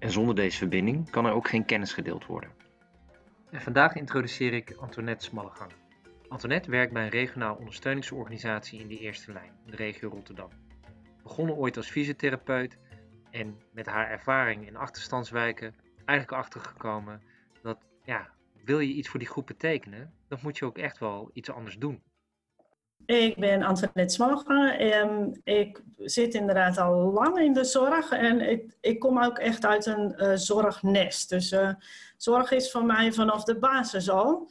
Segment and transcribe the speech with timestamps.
[0.00, 2.50] En zonder deze verbinding kan er ook geen kennis gedeeld worden.
[3.50, 5.72] En vandaag introduceer ik Antoinette Smallegang.
[6.28, 10.50] Antoinette werkt bij een regionaal ondersteuningsorganisatie in de eerste lijn, de regio Rotterdam.
[11.22, 12.78] Begonnen ooit als fysiotherapeut
[13.30, 15.74] en met haar ervaring in achterstandswijken
[16.04, 17.22] eigenlijk achtergekomen
[17.62, 18.30] dat ja,
[18.64, 21.78] wil je iets voor die groep betekenen, dan moet je ook echt wel iets anders
[21.78, 22.02] doen.
[23.06, 28.76] Ik ben Antoinette Smalga en ik zit inderdaad al lang in de zorg en ik,
[28.80, 31.28] ik kom ook echt uit een uh, zorgnest.
[31.28, 31.70] Dus uh,
[32.16, 34.50] zorg is voor mij vanaf de basis al.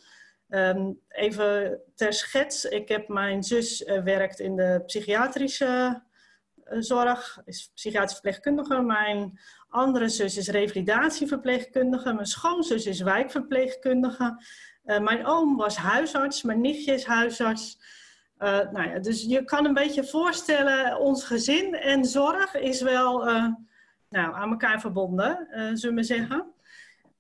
[0.50, 6.02] Um, even ter schets, ik heb mijn zus uh, werkt in de psychiatrische
[6.69, 8.81] zorg, is psychiatrisch verpleegkundige.
[8.81, 12.13] Mijn andere zus is revalidatieverpleegkundige.
[12.13, 14.44] Mijn schoonzus is wijkverpleegkundige.
[14.84, 17.80] mijn oom was huisarts, mijn nichtje is huisarts.
[18.40, 23.28] Uh, nou ja, dus je kan een beetje voorstellen, ons gezin en zorg is wel
[23.28, 23.46] uh,
[24.09, 26.54] nou, aan elkaar verbonden, uh, zullen we zeggen.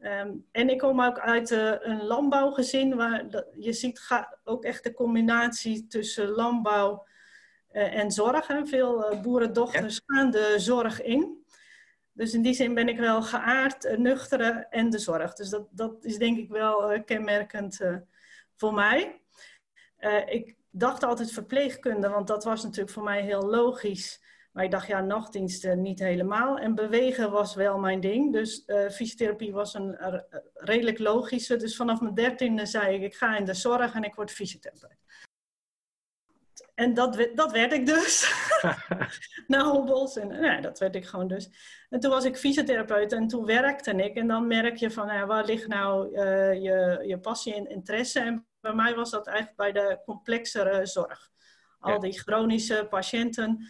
[0.01, 3.25] Um, en ik kom ook uit een landbouwgezin waar
[3.57, 7.05] je ziet ook echt de combinatie tussen landbouw
[7.71, 8.47] en zorg.
[8.47, 8.65] Hè.
[8.65, 11.45] Veel boerendochters gaan de zorg in.
[12.11, 15.33] Dus in die zin ben ik wel geaard, nuchtere en de zorg.
[15.33, 17.79] Dus dat, dat is denk ik wel kenmerkend
[18.55, 19.21] voor mij.
[20.25, 24.27] ik dacht altijd verpleegkunde, want dat was natuurlijk voor mij heel logisch.
[24.51, 26.57] Maar ik dacht, ja, nachtdiensten niet helemaal.
[26.57, 28.33] En bewegen was wel mijn ding.
[28.33, 30.19] Dus uh, fysiotherapie was een uh,
[30.53, 31.55] redelijk logische.
[31.55, 34.97] Dus vanaf mijn dertiende zei ik, ik ga in de zorg en ik word fysiotherapeut.
[36.79, 38.33] En dat, dat werd ik dus.
[39.47, 40.17] Na hobbels.
[40.17, 41.49] En nou, dat werd ik gewoon dus.
[41.89, 44.15] En toen was ik fysiotherapeut en toen werkte ik.
[44.15, 48.19] En dan merk je van, nou, waar ligt nou uh, je, je passie en interesse?
[48.19, 51.29] En bij mij was dat eigenlijk bij de complexere zorg.
[51.79, 53.67] Al die chronische patiënten,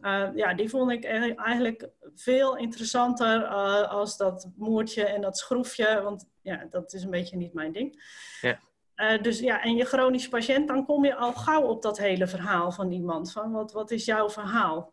[0.00, 6.02] uh, ja, die vond ik eigenlijk veel interessanter uh, als dat moertje en dat schroefje,
[6.02, 8.02] want ja, dat is een beetje niet mijn ding.
[8.40, 8.58] Ja.
[9.00, 12.26] Uh, dus ja, en je chronische patiënt, dan kom je al gauw op dat hele
[12.26, 13.32] verhaal van iemand.
[13.32, 14.92] Van wat, wat is jouw verhaal?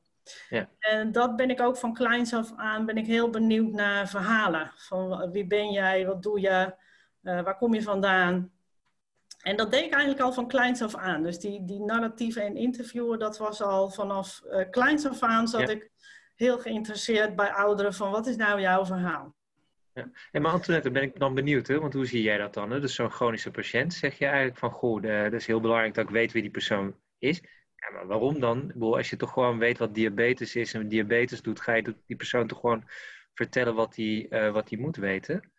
[0.49, 0.69] Ja.
[0.79, 4.71] En dat ben ik ook van kleins af aan, ben ik heel benieuwd naar verhalen.
[4.75, 6.75] Van wie ben jij, wat doe je,
[7.21, 8.51] waar kom je vandaan?
[9.41, 11.23] En dat deed ik eigenlijk al van kleins af aan.
[11.23, 15.69] Dus die, die narratieven en interviewen, dat was al vanaf uh, kleins af aan zat
[15.69, 15.91] ik
[16.35, 19.35] heel geïnteresseerd bij ouderen van wat is nou jouw verhaal?
[19.97, 20.09] Ja.
[20.31, 21.79] En maar Antoinette, ben ik dan benieuwd, hè?
[21.79, 22.71] want hoe zie jij dat dan?
[22.71, 22.79] Hè?
[22.79, 26.09] Dus zo'n chronische patiënt, zeg je eigenlijk van, goh, dat is heel belangrijk dat ik
[26.09, 27.41] weet wie die persoon is.
[27.75, 28.73] Ja, maar waarom dan?
[28.79, 32.47] Als je toch gewoon weet wat diabetes is en diabetes doet, ga je die persoon
[32.47, 32.83] toch gewoon
[33.33, 35.51] vertellen wat hij uh, wat moet weten?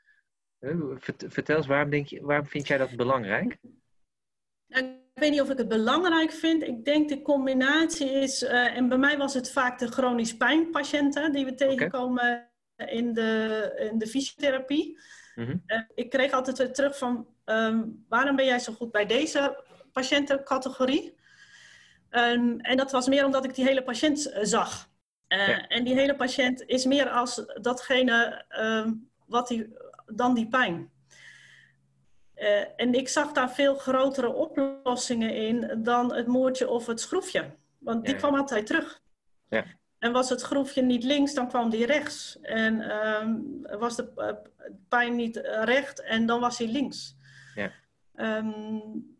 [1.28, 3.56] Vertel eens, waarom, denk je, waarom vind jij dat belangrijk?
[4.66, 6.62] Ik weet niet of ik het belangrijk vind.
[6.62, 11.32] Ik denk de combinatie is, uh, en bij mij was het vaak de chronisch pijnpatiënten
[11.32, 12.48] die we tegenkomen
[12.86, 14.98] in, de, in de fysiotherapie.
[15.34, 15.62] Mm -hmm.
[15.66, 19.64] uh, ik kreeg altijd weer terug van, um, waarom ben jij zo goed bij deze
[19.92, 21.16] patiëntencategorie?
[22.10, 24.90] Um, en dat was meer omdat ik die hele patiënt uh, zag.
[25.28, 25.66] Ja.
[25.66, 30.90] En die hele patiënt is meer als datgene um, wat die dan die pijn.
[32.36, 37.56] Uh, en ik zag daar veel grotere oplossingen in dan het moertje of het schroefje.
[37.78, 38.20] Want die ja.
[38.20, 39.00] kwam altijd terug.
[39.48, 39.64] Ja.
[39.98, 42.38] En was het schroefje niet links, dan kwam die rechts.
[42.40, 44.30] En um, was de uh,
[44.88, 47.16] pijn niet recht, en dan was hij links.
[47.54, 47.72] Ja.
[48.36, 49.16] Um,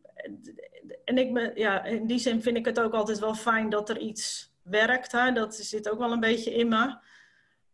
[1.04, 3.98] en ik ja, in die zin vind ik het ook altijd wel fijn dat er
[3.98, 5.12] iets werkt.
[5.12, 5.32] Hè?
[5.32, 6.96] Dat zit ook wel een beetje in me.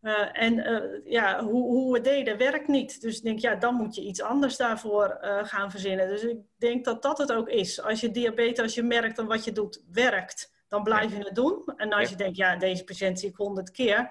[0.02, 3.00] Uh, en uh, ja, hoe, hoe we deden werkt niet.
[3.00, 6.08] Dus ik denk, ja, dan moet je iets anders daarvoor gaan verzinnen.
[6.08, 7.82] Dus ik denk dat dat het ook is.
[7.82, 11.34] Als je diabetes, als je merkt dat wat je doet werkt, dan blijf je het
[11.34, 11.62] doen.
[11.76, 14.10] En als je denkt, ja, deze patiënt zie ik honderd keer,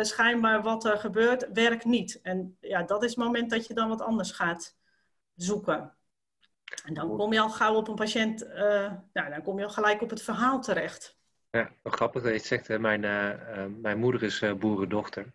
[0.00, 2.20] schijnbaar wat er gebeurt, werkt niet.
[2.22, 4.76] En ja, dat is het moment dat je dan wat anders gaat
[5.34, 5.94] zoeken.
[6.84, 8.46] En dan kom je al gauw op een patiënt,
[9.12, 11.18] nou, dan kom je al gelijk op het verhaal terecht.
[11.50, 12.68] Ja, grappig dat je het zegt.
[12.68, 12.78] Hè.
[12.78, 15.32] Mijn, uh, uh, mijn moeder is uh, boerendochter.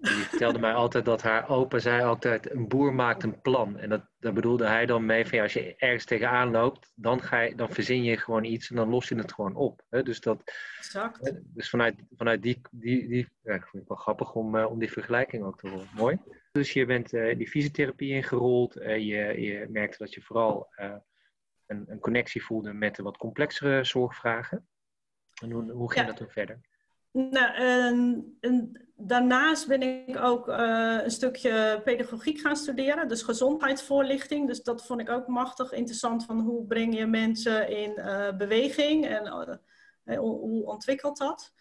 [0.00, 3.78] En die vertelde mij altijd dat haar opa zei altijd: een boer maakt een plan.
[3.78, 7.22] En dat, daar bedoelde hij dan mee van ja, als je ergens tegenaan loopt, dan,
[7.22, 9.84] ga je, dan verzin je gewoon iets en dan los je het gewoon op.
[9.90, 10.02] Hè.
[10.02, 10.42] Dus, dat,
[10.78, 11.32] exact.
[11.44, 14.92] dus vanuit, vanuit die, die, die ja, ik vind het wel grappig om, om die
[14.92, 15.88] vergelijking ook te horen.
[15.94, 16.18] Mooi.
[16.52, 18.76] Dus je bent uh, die fysiotherapie ingerold.
[18.76, 20.94] Uh, je, je merkte dat je vooral uh,
[21.66, 24.68] een, een, connectie voelde met de wat complexere zorgvragen.
[25.42, 26.60] En hoe, hoe ging dat toen verder?
[27.12, 34.46] Nou, en, en daarnaast ben ik ook een stukje pedagogiek gaan studeren, dus gezondheidsvoorlichting.
[34.46, 37.94] Dus dat vond ik ook machtig interessant van hoe breng je mensen in
[38.38, 39.28] beweging en
[40.16, 41.54] hoe ontwikkelt dat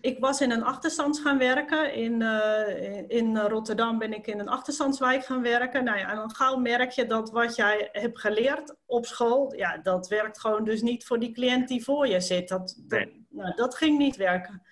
[0.00, 1.94] ik was in een achterstand gaan werken.
[1.94, 5.84] In, uh, in Rotterdam ben ik in een achterstandswijk gaan werken.
[5.84, 9.78] Nou ja, en dan gauw merk je dat wat jij hebt geleerd op school, ja,
[9.78, 12.48] dat werkt gewoon dus niet voor die cliënt die voor je zit.
[12.48, 14.62] Dat, dat, nou, dat ging niet werken.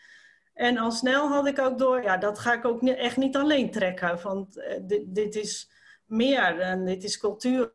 [0.60, 3.36] En al snel had ik ook door, ja, dat ga ik ook niet, echt niet
[3.36, 4.22] alleen trekken.
[4.22, 5.70] Want uh, dit, dit is
[6.04, 7.74] meer en dit is cultuur.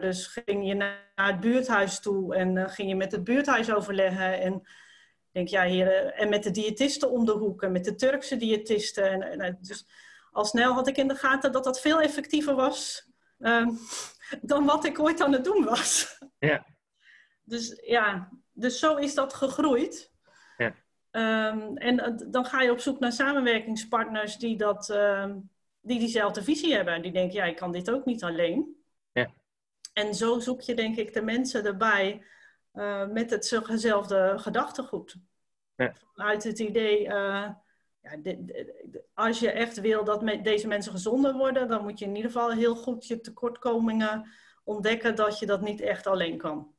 [0.00, 4.40] Dus ging je naar het buurthuis toe en uh, ging je met het buurthuis overleggen.
[4.40, 4.66] En
[5.32, 8.36] denk, ja, hier, eh, en met de diëtisten om de hoek en met de Turkse
[8.36, 9.10] diëtisten.
[9.10, 9.86] En, en, eh, dus
[10.30, 13.78] al snel had ik in de gaten dat dat veel effectiever was um,
[14.42, 16.18] dan wat ik ooit aan het doen was.
[16.38, 16.66] Ja.
[17.44, 20.14] Dus ja, dus zo is dat gegroeid.
[21.16, 25.34] Um, en uh, dan ga je op zoek naar samenwerkingspartners die, dat, uh,
[25.80, 27.02] die diezelfde visie hebben.
[27.02, 28.76] Die denken, ja, ik kan dit ook niet alleen.
[29.12, 29.30] Ja.
[29.92, 32.22] En zo zoek je denk ik de mensen erbij
[32.74, 35.16] uh, met hetzelfde gedachtegoed.
[35.76, 35.92] Ja.
[36.14, 37.48] Vanuit het idee, uh,
[38.00, 38.18] ja,
[39.14, 42.30] als je echt wil dat me deze mensen gezonder worden, dan moet je in ieder
[42.30, 44.28] geval heel goed je tekortkomingen
[44.64, 46.74] ontdekken dat je dat niet echt alleen kan.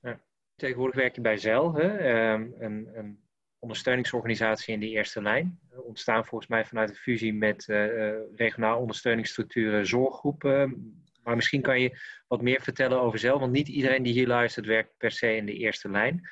[0.00, 0.20] Ja.
[0.56, 1.96] Tegenwoordig werk je bij ZEL, hè?
[1.96, 3.22] Ehm, een, een,
[3.62, 5.58] ondersteuningsorganisatie in de eerste lijn.
[5.70, 7.86] Ontstaan volgens mij vanuit een fusie met uh,
[8.34, 10.92] regionaal ondersteuningsstructuren zorggroepen
[11.22, 11.98] maar misschien kan je
[12.28, 15.46] wat meer vertellen over zelf, want niet iedereen die hier luistert werkt per se in
[15.46, 16.28] de eerste lijn.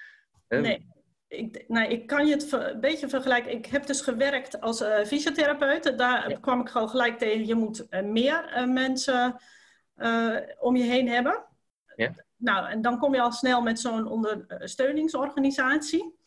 [0.48, 0.86] Nee,
[1.28, 3.52] ik, nou, ik kan je het een beetje vergelijken.
[3.52, 5.98] Ik heb dus gewerkt als uh, fysiotherapeut.
[5.98, 9.40] Daar kwam ik gewoon gelijk tegen, je moet meer mensen
[10.58, 11.44] om je heen hebben.
[11.96, 12.14] Ja.
[12.36, 16.18] Nou, en dan kom je al snel met zo'n ondersteuningsorganisatie.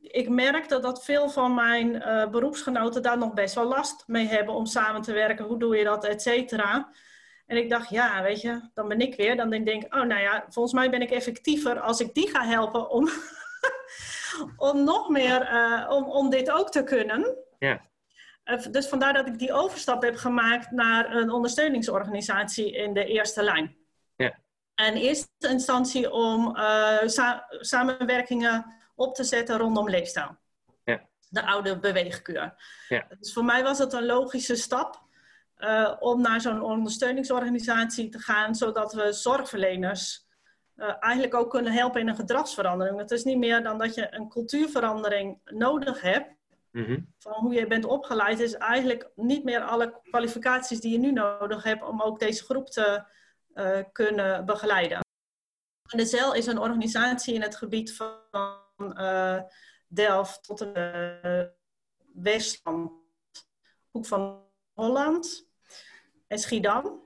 [0.00, 1.90] Ik merkte dat veel van mijn
[2.30, 5.44] beroepsgenoten daar nog best wel last mee hebben om samen te werken.
[5.44, 6.90] Hoe doe je dat, et cetera.
[7.50, 9.36] En ik dacht, ja, weet je, dan ben ik weer.
[9.36, 12.44] Dan denk ik, oh nou ja, volgens mij ben ik effectiever als ik die ga
[12.44, 13.08] helpen om,
[14.70, 17.36] om nog meer, uh, om, om dit ook te kunnen.
[17.58, 17.80] Ja.
[18.44, 23.42] Uh, dus vandaar dat ik die overstap heb gemaakt naar een ondersteuningsorganisatie in de eerste
[23.42, 23.76] lijn.
[24.16, 24.38] Ja.
[24.74, 26.56] En in eerste instantie om
[27.06, 30.36] sa samenwerkingen op te zetten rondom leefstijl.
[30.84, 31.08] Ja.
[31.28, 32.54] De oude beweegkuur.
[32.88, 33.06] Ja.
[33.18, 35.08] Dus voor mij was het een logische stap.
[35.58, 40.26] Uh, om naar zo'n ondersteuningsorganisatie te gaan, zodat we zorgverleners
[40.76, 42.98] uh, eigenlijk ook kunnen helpen in een gedragsverandering.
[42.98, 46.28] Het is niet meer dan dat je een cultuurverandering nodig hebt.
[46.72, 47.14] Mm -hmm.
[47.18, 51.62] Van hoe je bent opgeleid, is eigenlijk niet meer alle kwalificaties die je nu nodig
[51.62, 53.04] hebt om ook deze groep te
[53.54, 55.00] uh, kunnen begeleiden.
[55.90, 58.59] En de ZEL is een organisatie in het gebied van
[59.88, 61.52] Delft tot de
[62.14, 62.92] Westland,
[63.90, 64.42] hoek van
[64.72, 65.46] Holland
[66.26, 67.04] en Schiedam.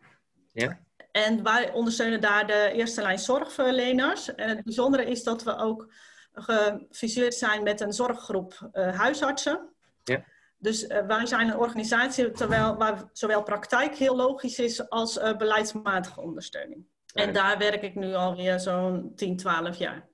[0.53, 0.82] Ja.
[1.11, 4.35] En wij ondersteunen daar de eerste lijn zorgverleners.
[4.35, 5.93] En het bijzondere is dat we ook
[6.32, 9.75] gefuseerd zijn met een zorggroep uh, huisartsen.
[10.05, 10.25] Ja.
[10.59, 15.37] Dus uh, wij zijn een organisatie terwijl, waar zowel praktijk heel logisch is als uh,
[15.37, 16.87] beleidsmatige ondersteuning.
[17.06, 17.22] Ja.
[17.22, 20.08] En daar werk ik nu alweer zo'n 10, 12 jaar.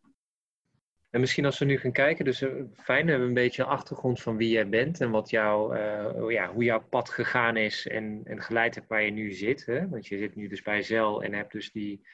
[1.10, 4.22] En misschien als we nu gaan kijken, dus fijn, we hebben een beetje een achtergrond
[4.22, 8.20] van wie jij bent en wat jou, uh, ja, hoe jouw pad gegaan is en,
[8.24, 9.66] en geleid hebt waar je nu zit.
[9.66, 9.88] Hè?
[9.88, 12.06] Want je zit nu dus bij ZEL en hebt dus die,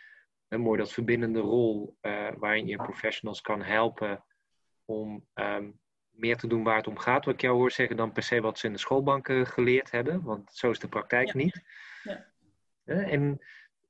[0.49, 4.25] uh, mooi dat verbindende rol uh, waarin je professionals kan helpen
[4.85, 7.25] om um, meer te doen waar het om gaat.
[7.25, 10.23] Wat ik jou hoor zeggen dan per se wat ze in de schoolbanken geleerd hebben,
[10.23, 11.37] want zo is de praktijk ja.
[11.37, 11.63] niet.
[12.03, 12.33] Ja.
[12.85, 13.41] En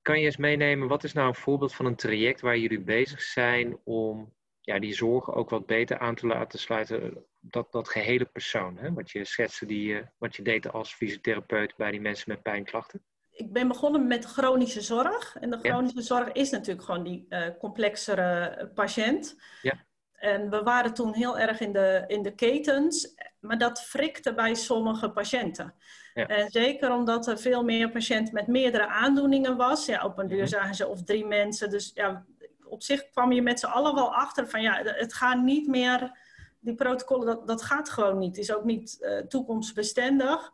[0.02, 3.22] kan je eens meenemen, wat is nou een voorbeeld van een traject waar jullie bezig
[3.22, 4.34] zijn om
[4.66, 7.24] ja, die zorgen ook wat beter aan te laten sluiten.
[7.40, 8.92] Dat, dat gehele persoon, hè?
[8.92, 13.02] wat je schetste, die, wat je deed als fysiotherapeut bij die mensen met pijnklachten.
[13.30, 15.36] Ik ben begonnen met chronische zorg.
[15.40, 16.04] En de chronische ja.
[16.04, 19.36] zorg is natuurlijk gewoon die uh, complexere patiënt.
[19.62, 19.84] Ja.
[20.12, 24.54] En we waren toen heel erg in de, in de ketens, maar dat frikte bij
[24.54, 25.74] sommige patiënten.
[26.14, 26.26] Ja.
[26.26, 29.86] En zeker omdat er veel meer patiënten met meerdere aandoeningen was.
[29.86, 31.70] Ja, op een duur zagen ze of drie mensen.
[31.70, 32.26] Dus ja,
[32.68, 36.18] op zich kwam je met z'n allen wel achter van ja, het gaat niet meer,
[36.58, 38.36] die protocollen, dat, dat gaat gewoon niet.
[38.36, 40.52] Het is ook niet uh, toekomstbestendig.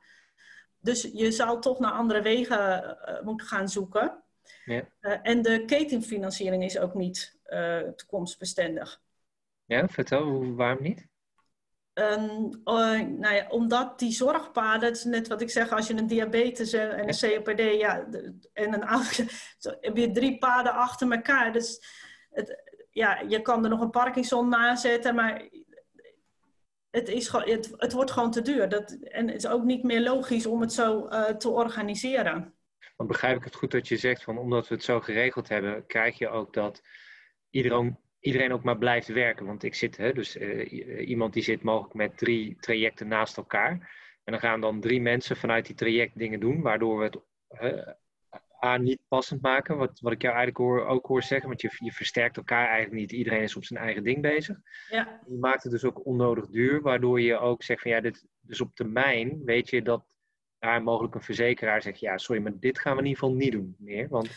[0.78, 4.22] Dus je zal toch naar andere wegen uh, moeten gaan zoeken.
[4.64, 4.88] Ja.
[5.00, 7.40] Uh, en de ketenfinanciering is ook niet
[7.96, 9.00] toekomstbestendig.
[9.64, 11.06] Ja, vertel, waarom niet?
[11.94, 16.72] Nou ja, omdat die zorgpaden, dat is net wat ik zeg, als je een diabetes
[16.72, 18.06] en, een COPD ja,
[18.52, 18.88] en een
[19.80, 21.52] heb je drie paden achter elkaar.
[21.52, 21.84] Dus
[22.30, 25.48] het, ja, je kan er nog een Parkinson na zetten, maar
[26.90, 28.68] het, is, het, het wordt gewoon te duur.
[28.68, 32.54] Dat, en het is ook niet meer logisch om het zo uh, te organiseren.
[32.96, 35.86] Dan begrijp ik het goed dat je zegt van omdat we het zo geregeld hebben,
[35.86, 36.82] krijg je ook dat
[37.50, 39.46] iedereen, iedereen ook maar blijft werken.
[39.46, 43.70] Want ik zit, hè, dus uh, iemand die zit mogelijk met drie trajecten naast elkaar.
[44.24, 47.18] En dan gaan dan drie mensen vanuit die traject dingen doen, waardoor we het
[47.62, 47.92] uh,
[48.64, 49.76] A, niet passend maken.
[49.76, 53.00] Wat, wat ik jou eigenlijk hoor, ook hoor zeggen, want je, je versterkt elkaar eigenlijk
[53.00, 53.12] niet.
[53.12, 54.56] Iedereen is op zijn eigen ding bezig.
[54.88, 55.20] Ja.
[55.26, 58.60] Je maakt het dus ook onnodig duur, waardoor je ook zegt van ja, dit, dus
[58.60, 60.04] op termijn weet je dat
[60.58, 63.52] daar mogelijk een verzekeraar zegt, ja, sorry, maar dit gaan we in ieder geval niet
[63.52, 64.08] doen meer.
[64.08, 64.30] Want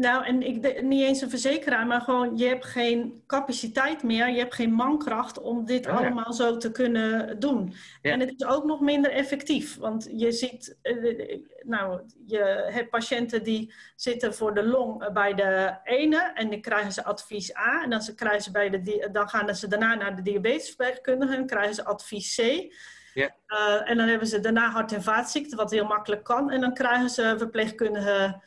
[0.00, 4.38] nou, en ik, niet eens een verzekeraar, maar gewoon je hebt geen capaciteit meer, je
[4.38, 7.74] hebt geen mankracht om dit oh allemaal zo te kunnen doen.
[8.02, 13.42] En het is ook nog minder effectief, want je ziet, eh, nou, je hebt patiënten
[13.42, 17.90] die zitten voor de long bij de ene en dan krijgen ze advies A en
[17.90, 21.74] dan, ze krijgen ze bij de, dan gaan ze daarna naar de diabetesverpleegkundige en krijgen
[21.74, 22.72] ze advies C.
[23.14, 23.34] Ja.
[23.48, 26.50] Uh, en dan hebben ze daarna hart- en vaatziekten, wat heel makkelijk kan.
[26.50, 28.40] En dan krijgen ze verpleegkundige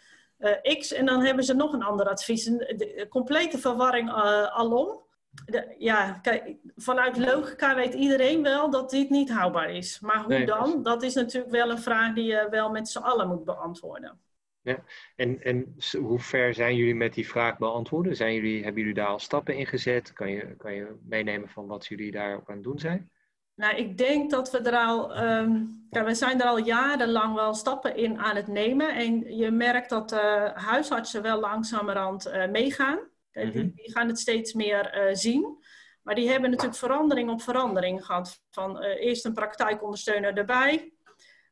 [0.44, 2.46] uh, X en dan hebben ze nog een ander advies.
[2.46, 5.02] Een complete verwarring uh, alom.
[5.46, 10.00] De, ja, kijk, vanuit logica weet iedereen wel dat dit niet houdbaar is.
[10.00, 10.84] Maar hoe dan?
[10.84, 14.20] Dat is natuurlijk wel een vraag die je wel met z'n allen moet beantwoorden.
[14.62, 14.84] Ja,
[15.16, 18.16] en, en hoe ver zijn jullie met die vraag beantwoorden?
[18.16, 20.14] Zijn jullie, hebben jullie daar al stappen in gezet?
[20.14, 23.12] Kan je, kan je meenemen van wat jullie daar ook aan het doen zijn?
[23.56, 27.54] Nou, ik denk dat we er al, um, ja, we zijn er al jarenlang wel
[27.54, 28.96] stappen in aan het nemen.
[28.96, 33.00] En je merkt dat uh, huisartsen wel langzamerhand uh, meegaan.
[33.32, 33.70] die, mhm.
[33.76, 35.58] die, gaan het steeds meer uh, zien.
[36.02, 38.42] Maar die hebben natuurlijk verandering op verandering gehad.
[38.50, 40.94] Van eerst een praktijkondersteuner erbij,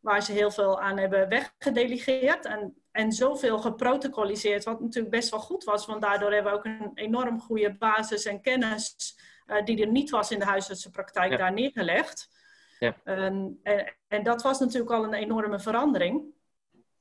[0.01, 2.45] waar ze heel veel aan hebben weggedelegeerd.
[2.45, 5.85] En, en zoveel geprotocoliseerd, wat natuurlijk best wel goed was.
[5.85, 9.15] Want daardoor hebben we ook een enorm goede basis en kennis
[9.51, 12.29] uh, die er niet was in de huisartsenpraktijk daar neergelegd.
[12.79, 12.95] Ja.
[13.03, 13.59] en,
[14.07, 16.23] en, dat was natuurlijk al een enorme verandering.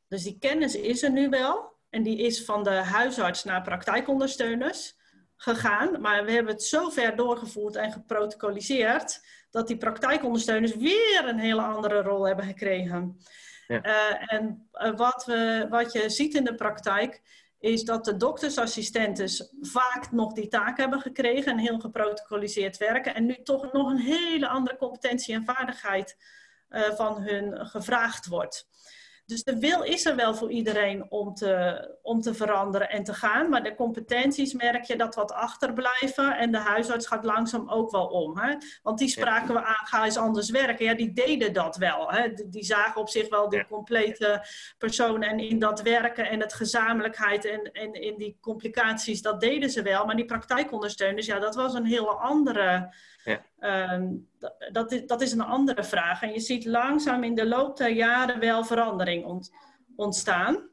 [0.08, 1.78] Dus die kennis is er nu wel.
[1.90, 4.96] En die is van de huisarts naar praktijkondersteuners
[5.36, 6.00] gegaan.
[6.00, 9.24] Maar we hebben het zo ver doorgevoerd en geprotocoliseerd...
[9.50, 13.20] dat die praktijkondersteuners weer een hele andere rol hebben gekregen.
[13.66, 13.86] Ja.
[13.86, 17.22] Uh, en uh, wat, we, wat je ziet in de praktijk
[17.60, 23.26] is dat de doktersassistenten vaak nog die taak hebben gekregen en heel geprotocoliseerd werken en
[23.26, 26.16] nu toch nog een hele andere competentie en vaardigheid
[26.70, 28.68] uh, van hun gevraagd wordt.
[29.30, 33.14] Dus de wil is er wel voor iedereen om te, om te veranderen en te
[33.14, 33.48] gaan.
[33.48, 36.36] Maar de competenties merk je dat wat achterblijven.
[36.36, 38.38] En de huisarts gaat langzaam ook wel om.
[38.38, 38.56] Hè?
[38.82, 40.84] Want die spraken we aan, ga eens anders werken.
[40.84, 42.10] Ja, die deden dat wel.
[42.10, 42.32] Hè?
[42.48, 44.46] Die, zagen op zich wel die complete
[44.78, 45.22] persoon.
[45.22, 49.82] En in dat werken en het gezamenlijkheid en, en in die complicaties, dat deden ze
[49.82, 50.06] wel.
[50.06, 53.44] Maar die praktijkondersteuners, ja, dat was een hele andere ja.
[53.58, 54.08] Ehm,
[54.72, 56.22] dat, is, dat is een andere vraag.
[56.22, 59.44] En je ziet langzaam in de loop der jaren wel verandering
[59.96, 60.68] ontstaan.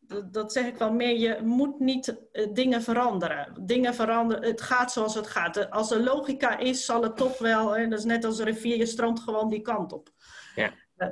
[0.00, 1.18] Dat, dat, zeg ik wel meer.
[1.18, 3.54] Je moet niet uh, dingen veranderen.
[3.60, 4.44] Dingen veranderen.
[4.44, 5.70] Het gaat zoals het gaat.
[5.70, 7.76] Als er logica is, zal het toch wel.
[7.76, 10.08] Hè, dat is net als een rivier, je stroomt gewoon die kant op.
[10.54, 10.72] Ja.
[10.96, 11.08] Uh,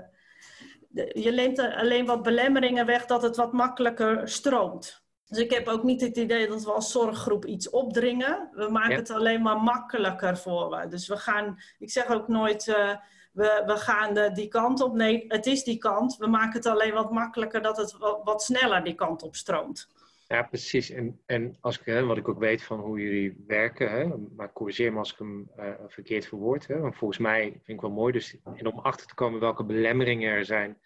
[1.25, 5.06] je neemt alleen wat belemmeringen weg dat het wat makkelijker stroomt.
[5.29, 8.49] Dus ik heb ook niet het idee dat we als zorggroep iets opdringen.
[8.53, 10.89] We maken het alleen maar makkelijker voor we.
[10.89, 12.97] Dus we gaan, ik zeg ook nooit, uh,
[13.33, 14.95] we, we gaan de, die kant op.
[14.95, 16.17] Nee, het is die kant.
[16.17, 19.89] We maken het alleen wat makkelijker dat het wat, wat sneller die kant op stroomt.
[20.29, 20.91] Ja, precies.
[20.91, 24.07] En, en als ik, hè, wat ik ook weet van hoe jullie werken, hè,
[24.37, 26.67] maar corrigeer me als ik hem uh, verkeerd verwoord.
[26.67, 28.13] Hè, want volgens mij vind ik wel mooi.
[28.13, 30.79] Dus, en om achter te komen welke belemmeringen er zijn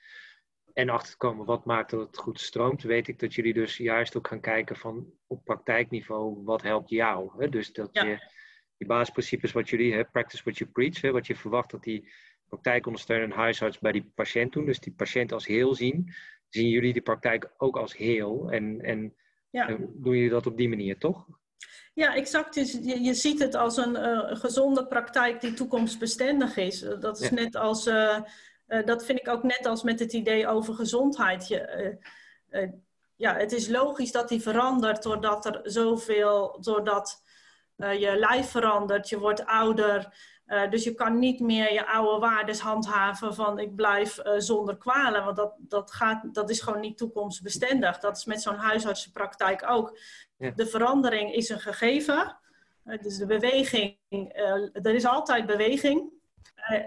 [0.74, 3.76] en achter te komen wat maakt dat het goed stroomt, weet ik dat jullie dus
[3.76, 7.30] juist ook gaan kijken van op praktijkniveau, wat helpt jou?
[7.38, 7.48] Hè?
[7.48, 8.28] Dus dat je
[8.76, 12.12] die basisprincipes wat jullie, hè, practice what you preach, hè, wat je verwacht dat die
[12.48, 16.14] praktijkondersteuner en huisarts bij die patiënt doen, dus die patiënt als heel zien,
[16.48, 19.14] zien jullie die praktijk ook als heel en, en
[19.50, 19.66] ja.
[19.66, 21.26] doen jullie dat op die manier, toch?
[21.94, 22.54] Ja, exact.
[22.54, 26.80] Je, je ziet het als een uh, gezonde praktijk die toekomstbestendig is.
[27.00, 28.20] Dat is net als uh,
[28.70, 31.48] uh, dat vind ik ook net als met het idee over gezondheid.
[31.48, 31.98] Je,
[32.50, 32.70] uh, uh,
[33.16, 37.22] ja, het is logisch dat die verandert doordat er zoveel, doordat
[37.76, 40.14] je lijf verandert, je wordt ouder.
[40.70, 45.24] dus je kan niet meer je oude waardes handhaven van ik blijf zonder kwalen.
[45.24, 47.98] Want dat, dat, gaat, dat is gewoon niet toekomstbestendig.
[47.98, 49.98] Dat is met zo'n huisartsenpraktijk ook.
[50.36, 50.50] Ja.
[50.50, 52.38] De verandering is een gegeven.
[53.02, 53.96] dus de beweging,
[54.72, 56.19] er is altijd beweging.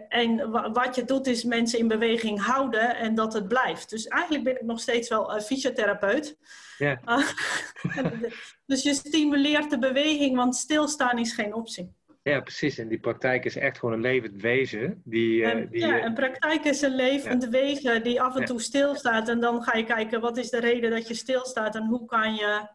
[0.09, 3.89] En wat je doet is mensen in beweging houden en dat het blijft.
[3.89, 6.37] Dus eigenlijk ben ik nog steeds wel fysiotherapeut.
[6.77, 6.99] Ja.
[8.65, 11.93] dus je stimuleert de beweging, want stilstaan is geen optie.
[12.23, 12.77] Ja, precies.
[12.77, 15.01] En die praktijk is echt gewoon een levend wezen.
[15.05, 19.29] Die, en, die, ja, een praktijk is een levend wezen die af en toe stilstaat.
[19.29, 22.35] En dan ga je kijken, wat is de reden dat je stilstaat en hoe kan
[22.35, 22.67] je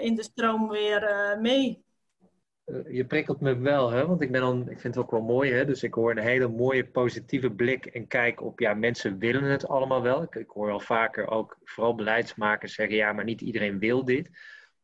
[0.00, 1.84] in de stroom weer mee?
[2.66, 4.06] Eh, je prikkelt me wel, hè?
[4.06, 5.52] want ik, ben dan, ik vind het ook wel mooi.
[5.52, 5.64] Hè?
[5.64, 9.68] Dus ik hoor een hele mooie positieve blik en kijk op, ja, mensen willen het
[9.68, 10.22] allemaal wel.
[10.22, 14.26] Ik, ik hoor al vaker ook, vooral beleidsmakers zeggen, ja, maar niet iedereen wil dit.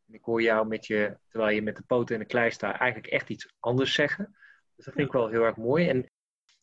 [0.09, 2.79] En ik hoor jou met je, terwijl je met de poten in de klei staat,
[2.79, 4.37] eigenlijk echt iets anders zeggen.
[4.77, 5.89] Dus dat vind ik wel heel erg mooi.
[5.89, 6.11] En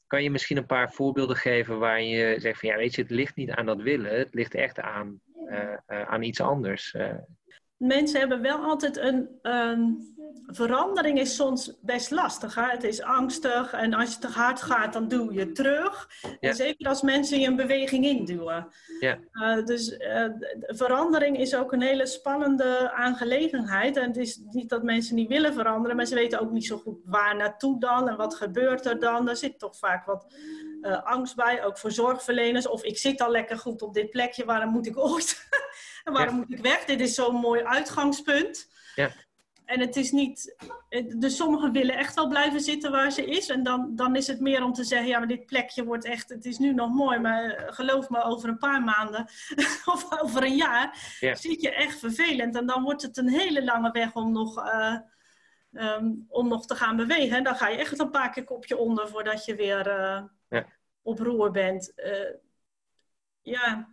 [0.08, 3.12] kan je misschien een paar voorbeelden geven waar je zegt van, ja, weet je, het
[3.12, 6.94] ligt niet aan dat willen, het ligt echt aan, uh, uh, aan iets anders.
[6.94, 7.14] Uh,
[7.80, 9.30] mensen hebben wel altijd een,
[10.52, 12.56] verandering is soms best lastig.
[12.56, 12.64] Hè?
[12.64, 16.10] Het is angstig en als je te hard gaat, dan doe je terug.
[16.40, 18.68] En zeker als mensen je een beweging induwen.
[19.00, 19.20] Ja.
[19.34, 20.26] Uh, dus uh,
[20.60, 23.98] verandering is ook een hele spannende aangelegenheid.
[23.98, 26.78] En het is niet dat mensen niet willen veranderen, maar ze weten ook niet zo
[26.78, 29.30] goed waar naartoe dan en wat gebeurt er dan.
[29.30, 30.34] Er zit toch vaak wat
[30.82, 32.68] uh, angst bij, ook voor zorgverleners.
[32.68, 35.48] Of ik zit al lekker goed op dit plekje, waarom moet ik ooit?
[36.03, 36.86] en waarom moet ik weg?
[36.86, 38.70] Dit is zo'n mooi uitgangspunt.
[38.96, 39.12] Ja.
[39.65, 40.56] En het is niet.
[41.18, 43.50] Dus sommigen willen echt wel blijven zitten waar ze is.
[43.50, 46.29] En dan, dan is het meer om te zeggen: ja, maar dit plekje wordt echt.
[46.29, 49.29] Het is nu nog mooi, maar geloof me, over een paar maanden
[49.94, 51.15] of over een jaar.
[51.20, 51.36] Ja.
[51.36, 52.56] zit je echt vervelend.
[52.56, 54.65] En dan wordt het een hele lange weg om nog.
[54.65, 54.96] Uh,
[55.72, 57.38] um, om nog te gaan bewegen.
[57.38, 60.65] En dan ga je echt een paar keer kopje onder voordat je weer uh, ja.
[61.01, 61.91] op roer bent.
[61.96, 62.34] Uh,
[63.41, 63.89] ja.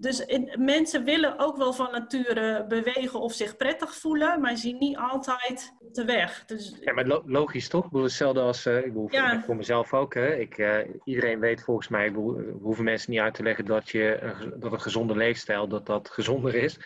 [0.00, 4.78] Dus in, mensen willen ook wel van nature bewegen of zich prettig voelen, maar zien
[4.78, 6.44] niet altijd de weg.
[6.44, 7.84] Dus, ja, maar logisch toch?
[7.84, 9.42] Ik bedoel, hetzelfde als, uh, ik bedoel, ja.
[9.42, 10.14] voor mezelf ook.
[10.14, 10.36] Hè?
[10.36, 12.18] Ik, uh, iedereen weet volgens mij, we
[12.62, 16.54] hoeven mensen niet uit te leggen dat, je, dat een gezonde leefstijl dat dat gezonder
[16.54, 16.78] is.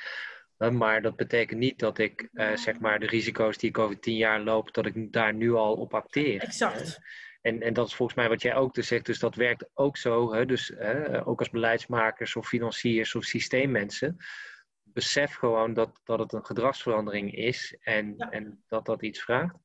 [0.71, 4.41] maar dat betekent niet dat ik zeg maar de risico's die ik over tien jaar
[4.41, 6.41] loop, dat ik daar nu al op acteer.
[6.41, 7.00] Exact.
[7.43, 9.07] En, en dat is volgens mij wat jij ook dus zegt.
[9.07, 10.33] Dus dat werkt ook zo.
[10.33, 10.47] Hè?
[10.47, 14.17] Dus hè, ook als beleidsmakers of financiers of systeemmensen.
[14.83, 19.57] Besef gewoon dat, dat het een gedragsverandering is en, en dat dat iets vraagt.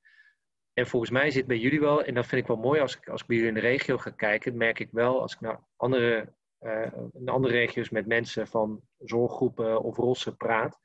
[0.74, 3.10] En volgens mij zit bij jullie wel, en dat vind ik wel mooi als ik,
[3.10, 5.60] als ik bij jullie in de regio ga kijken, merk ik wel als ik naar
[5.76, 10.80] andere, uh, in andere regio's met mensen van zorggroepen of rossen praat.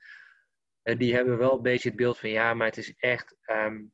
[0.82, 3.92] Uh, die hebben wel een beetje het beeld van ja, maar het is echt um,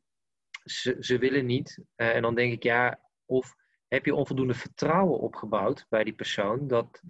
[0.68, 1.78] ze, willen niet.
[1.96, 3.54] Uh, en dan denk ik, ja, of
[3.88, 7.02] heb je onvoldoende vertrouwen opgebouwd bij die persoon dat,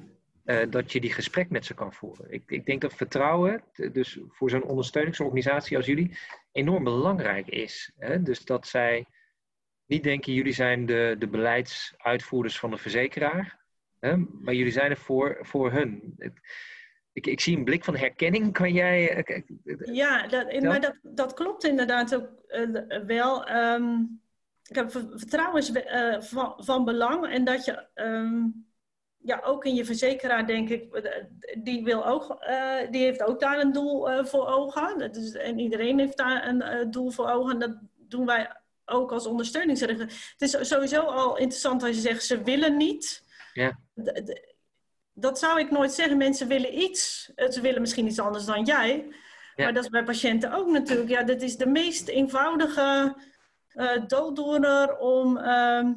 [0.44, 2.32] uh, dat je die gesprek met ze kan voeren.
[2.32, 6.18] Ik, ik denk dat vertrouwen, dus voor zo'n ondersteuningsorganisatie als jullie,
[6.52, 7.92] enorm belangrijk is.
[7.96, 8.22] Hè?
[8.22, 9.06] Dus dat zij
[9.86, 13.64] niet denken, jullie zijn de, de beleidsuitvoerders van de verzekeraar,
[14.00, 14.16] hè?
[14.16, 16.14] maar jullie zijn er voor, voor hun.
[17.18, 18.52] Ik, ik zie een blik van herkenning.
[18.52, 19.10] Kan jij.
[19.10, 23.50] Eh, eh, ja, dat, maar dat, dat klopt inderdaad ook uh, wel.
[23.50, 24.20] Um,
[24.66, 27.26] ik heb vertrouwen is uh, van, van, belang.
[27.26, 27.86] En dat je.
[27.94, 28.66] Um,
[29.18, 31.12] ja, ook in je verzekeraar denk ik,
[31.62, 35.12] die, wil ook, uh, die heeft ook daar een doel uh, voor ogen.
[35.12, 37.52] Dus, en iedereen heeft daar een uh, doel voor ogen.
[37.52, 38.52] En dat doen wij
[38.84, 40.06] ook als ondersteuningsrechter.
[40.36, 43.24] Het is sowieso al interessant als je zegt, ze willen niet.
[43.52, 43.78] Ja
[45.20, 46.16] dat zou ik nooit zeggen.
[46.16, 47.32] Mensen willen iets.
[47.34, 49.14] Ze willen misschien iets anders dan jij.
[49.56, 51.08] Maar dat is bij patiënten ook natuurlijk.
[51.08, 53.16] Ja, dat is de meest eenvoudige
[53.74, 55.88] uh, dooddoener om uh,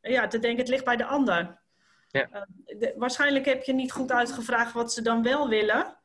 [0.00, 1.62] ja, te denken, het ligt bij de ander.
[2.08, 2.28] Ja.
[2.66, 5.96] Uh, waarschijnlijk heb je niet goed uitgevraagd wat ze dan wel willen.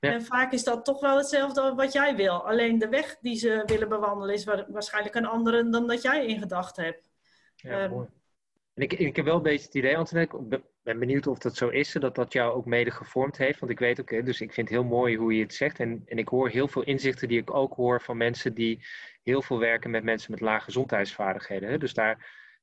[0.00, 0.12] Ja.
[0.12, 2.46] En vaak is dat toch wel hetzelfde wat jij wil.
[2.46, 6.38] Alleen de weg die ze willen bewandelen is waarschijnlijk een andere dan dat jij in
[6.38, 7.10] gedachten hebt.
[7.56, 8.08] Ja, ehm, mooi.
[8.74, 11.68] En ik, ik heb wel een beetje het idee, Antoinette, ben benieuwd of dat zo
[11.68, 13.58] is, dat dat jou ook mede gevormd heeft.
[13.58, 15.80] Want ik weet ook, dus ik vind het heel mooi hoe je het zegt.
[15.80, 18.86] En, en ik hoor heel veel inzichten die ik ook hoor van mensen die
[19.22, 21.80] heel veel werken met mensen met lage gezondheidsvaardigheden.
[21.80, 22.12] Dus daar,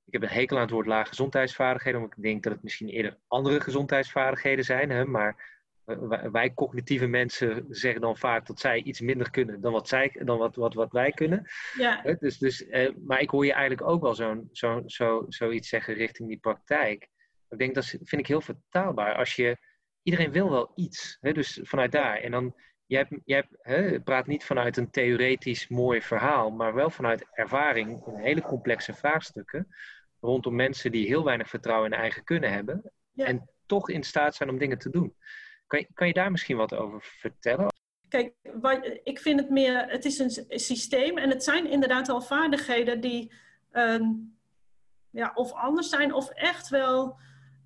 [0.05, 2.89] ik heb een hekel aan het woord lage gezondheidsvaardigheden, omdat ik denk dat het misschien
[2.89, 4.89] eerder andere gezondheidsvaardigheden zijn.
[4.89, 5.05] Hè.
[5.05, 5.56] Maar
[6.31, 10.37] wij cognitieve mensen zeggen dan vaak dat zij iets minder kunnen dan wat, zij, dan
[10.37, 11.49] wat, wat, wat wij kunnen.
[11.77, 12.01] Ja.
[12.19, 15.93] Dus, dus, eh, maar ik hoor je eigenlijk ook wel zo'n, zo, zo, zoiets zeggen
[15.93, 17.07] richting die praktijk.
[17.49, 19.15] Ik denk dat vind ik heel vertaalbaar.
[19.15, 19.57] Als je,
[20.03, 22.17] iedereen wil wel iets, hè, dus vanuit daar.
[22.17, 26.73] En dan, je, hebt, je hebt, hè, praat niet vanuit een theoretisch mooi verhaal, maar
[26.73, 29.67] wel vanuit ervaring in hele complexe vraagstukken
[30.19, 34.49] rondom mensen die heel weinig vertrouwen in eigen kunnen hebben en toch in staat zijn
[34.49, 35.15] om dingen te doen.
[35.67, 37.67] Kan je, kan je daar misschien wat over vertellen?
[38.09, 38.33] Kijk,
[39.03, 43.31] ik vind het meer, het is een systeem en het zijn inderdaad al vaardigheden die.
[43.71, 44.35] Um,
[45.09, 47.17] ja, of anders zijn of echt wel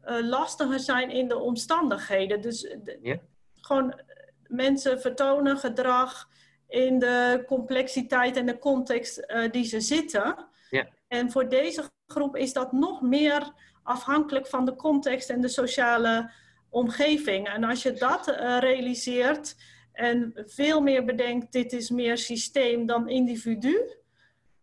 [0.06, 2.42] uh, lastiger zijn in de omstandigheden.
[2.42, 3.20] Dus ja.
[3.56, 4.02] gewoon
[4.48, 6.30] mensen vertonen gedrag
[6.68, 10.48] in de complexiteit en de context uh, die ze zitten.
[10.70, 10.88] Ja.
[11.08, 16.32] En voor deze groep is dat nog meer afhankelijk van de context en de sociale
[16.72, 17.48] omgeving.
[17.48, 19.56] En als je dat uh, realiseert
[19.94, 23.82] en veel meer bedenkt, dit is meer systeem dan individu.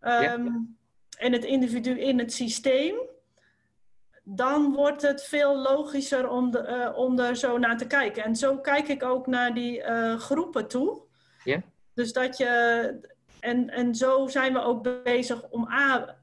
[0.00, 0.76] Um,
[1.18, 2.94] En het individu in het systeem.
[4.22, 8.24] Dan wordt het veel logischer om, de, uh, om er zo naar te kijken.
[8.24, 11.02] En zo kijk ik ook naar die uh, groepen toe.
[11.44, 11.62] Ja.
[11.94, 13.10] Dus dat je.
[13.40, 16.17] En, en zo zijn we ook bezig om A,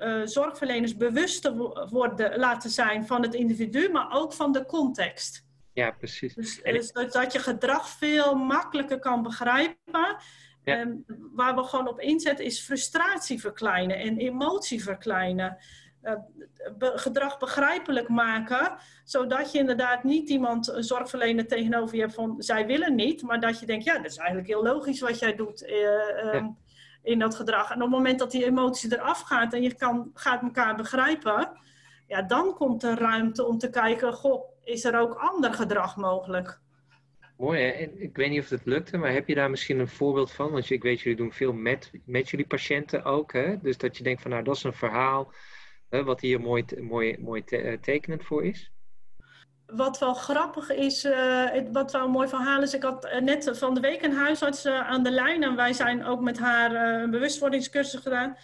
[0.00, 1.54] uh, zorgverleners bewust te
[1.90, 5.48] worden, laten zijn van het individu, maar ook van de context.
[5.72, 6.34] Ja, precies.
[6.34, 10.16] Dus, dus dat, je gedrag veel makkelijker kan begrijpen.
[10.64, 15.58] En waar we gewoon op inzetten is frustratie verkleinen en emotie verkleinen.
[16.02, 16.14] Uh,
[16.78, 22.66] gedrag begrijpelijk maken, zodat je inderdaad niet iemand, een zorgverlener tegenover je hebt van zij
[22.66, 25.62] willen niet, maar dat je denkt, ja, dat is eigenlijk heel logisch wat jij doet.
[25.62, 26.56] Uh, um,
[27.02, 27.70] in dat gedrag.
[27.70, 31.52] En op het moment dat die emotie eraf gaat en je kan, gaat elkaar begrijpen,
[32.06, 36.60] ja, dan komt er ruimte om te kijken, goh, is er ook ander gedrag mogelijk?
[37.36, 37.70] Mooi, hè?
[37.78, 40.50] Ik weet niet of het lukte, maar heb je daar misschien een voorbeeld van?
[40.50, 43.32] Want ik weet, jullie doen veel met, met jullie patiënten ook.
[43.32, 43.60] Hè?
[43.60, 45.32] Dus dat je denkt van, nou, dat is een verhaal
[45.88, 48.72] hè, wat hier mooi, mooi, mooi te, tekenend voor is
[49.72, 52.74] wat wel grappig is, uh, wat wel een mooi verhaal is.
[52.74, 55.72] Ik had eh, net van de week een huisarts uh, aan de lijn en wij
[55.72, 58.36] zijn ook met haar een bewustwordingscursus gedaan.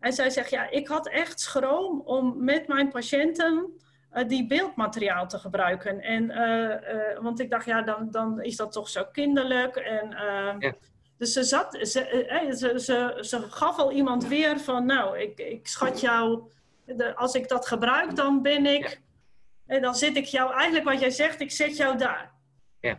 [0.00, 3.80] En zij zegt, ja, ik had echt schroom om met mijn patiënten
[4.26, 6.00] die beeldmateriaal te gebruiken.
[6.00, 6.26] En,
[7.22, 9.76] want ik dacht, ja, dan, dan is dat toch zo kinderlijk.
[9.76, 10.10] En,
[10.58, 10.74] ja.
[11.18, 11.86] Dus ze, zat, ze,
[12.50, 16.42] ze, ze, ze, gaf al iemand weer van, nou, ik, ik schat jou,
[16.84, 19.00] de, als ik dat gebruik, dan ben ik...
[19.72, 22.32] En dan zit ik jou, eigenlijk wat jij zegt, ik zet jou daar.
[22.80, 22.98] Ja.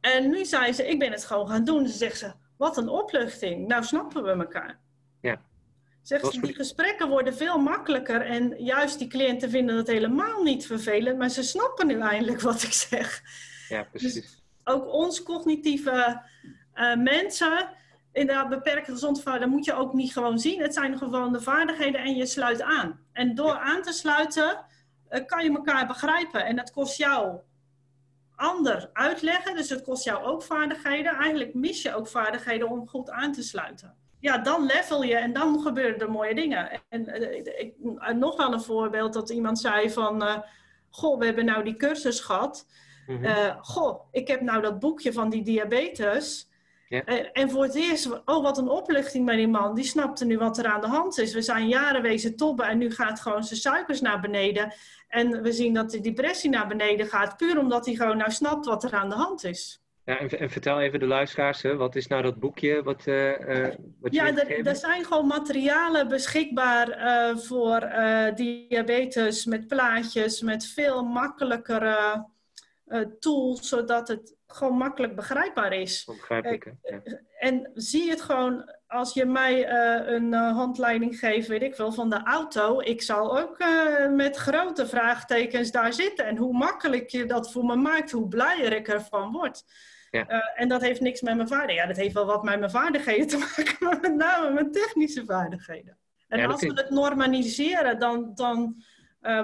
[0.00, 1.88] En nu zei ze, ik ben het gewoon gaan doen.
[1.88, 3.66] Ze zegt ze, wat een opluchting.
[3.66, 4.80] Nou snappen we elkaar.
[5.20, 5.42] Ja.
[6.02, 8.20] Zegt ze, die gesprekken worden veel makkelijker.
[8.20, 11.18] En juist die cliënten vinden het helemaal niet vervelend.
[11.18, 13.22] Maar ze snappen nu eindelijk wat ik zeg.
[13.68, 14.14] Ja, precies.
[14.14, 16.22] Dus ook ons cognitieve
[16.74, 17.68] uh, mensen,
[18.12, 20.62] inderdaad beperkte gezond dat moet je ook niet gewoon zien.
[20.62, 23.06] Het zijn gewoon de vaardigheden en je sluit aan.
[23.12, 24.68] En door aan te sluiten
[25.26, 26.44] kan je elkaar begrijpen.
[26.44, 27.40] En dat kost jou
[28.36, 31.14] ander uitleggen, dus het kost jou ook vaardigheden.
[31.14, 33.94] Eigenlijk mis je ook vaardigheden om goed aan te sluiten.
[34.18, 36.82] Ja, dan level je en dan gebeuren er mooie dingen.
[36.88, 37.74] En uh, ik,
[38.14, 40.22] nog wel een voorbeeld dat iemand zei van...
[40.22, 40.38] Uh,
[40.90, 42.66] goh, we hebben nou die cursus gehad.
[43.06, 43.26] Mm
[43.60, 46.49] goh, ik heb nou dat boekje van die diabetes...
[46.90, 47.04] Ja.
[47.32, 49.74] En voor het eerst, oh wat een opluchting bij die man.
[49.74, 51.34] Die snapte nu wat er aan de hand is.
[51.34, 54.72] We zijn jaren wezen tobben en nu gaat gewoon zijn suikers naar beneden.
[55.08, 58.66] En we zien dat de depressie naar beneden gaat, puur omdat hij gewoon nou snapt
[58.66, 59.82] wat er aan de hand is.
[60.04, 62.82] Ja, en, en vertel even de luisteraars, hè, wat is nou dat boekje?
[62.82, 63.32] Wat, uh,
[64.00, 67.80] wat ja, er, er, zijn gewoon materialen beschikbaar uh, voor
[68.34, 72.26] diabetes met plaatjes, met veel makkelijkere
[73.18, 76.04] tools, zodat het gewoon makkelijk begrijpbaar is.
[76.04, 77.00] Begrijpelijk, ja.
[77.38, 81.92] En zie het gewoon als je mij uh, een uh, handleiding geeft, weet ik veel,
[81.92, 82.80] van de auto.
[82.80, 86.26] Ik zal ook uh, met grote vraagtekens daar zitten.
[86.26, 89.62] En hoe makkelijk je dat voor me maakt, hoe blijer ik ervan word.
[90.10, 90.26] Ja.
[90.54, 91.82] en dat heeft niks met mijn vaardigheden.
[91.82, 95.24] Ja, dat heeft wel wat met mijn vaardigheden te maken, maar met name mijn technische
[95.24, 95.98] vaardigheden.
[96.28, 98.82] En als we het normaliseren, dan, dan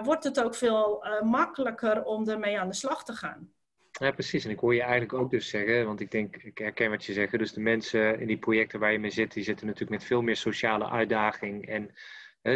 [0.03, 3.51] wordt het ook veel makkelijker om ermee aan de slag te gaan.
[3.99, 4.45] Ja, precies.
[4.45, 7.13] En ik hoor je eigenlijk ook dus zeggen, want ik denk, ik herken wat je
[7.13, 7.39] zegt.
[7.39, 10.23] Dus de mensen in die projecten waar je mee zit, die zitten natuurlijk met veel
[10.23, 11.67] meer sociale uitdaging.
[11.67, 11.91] En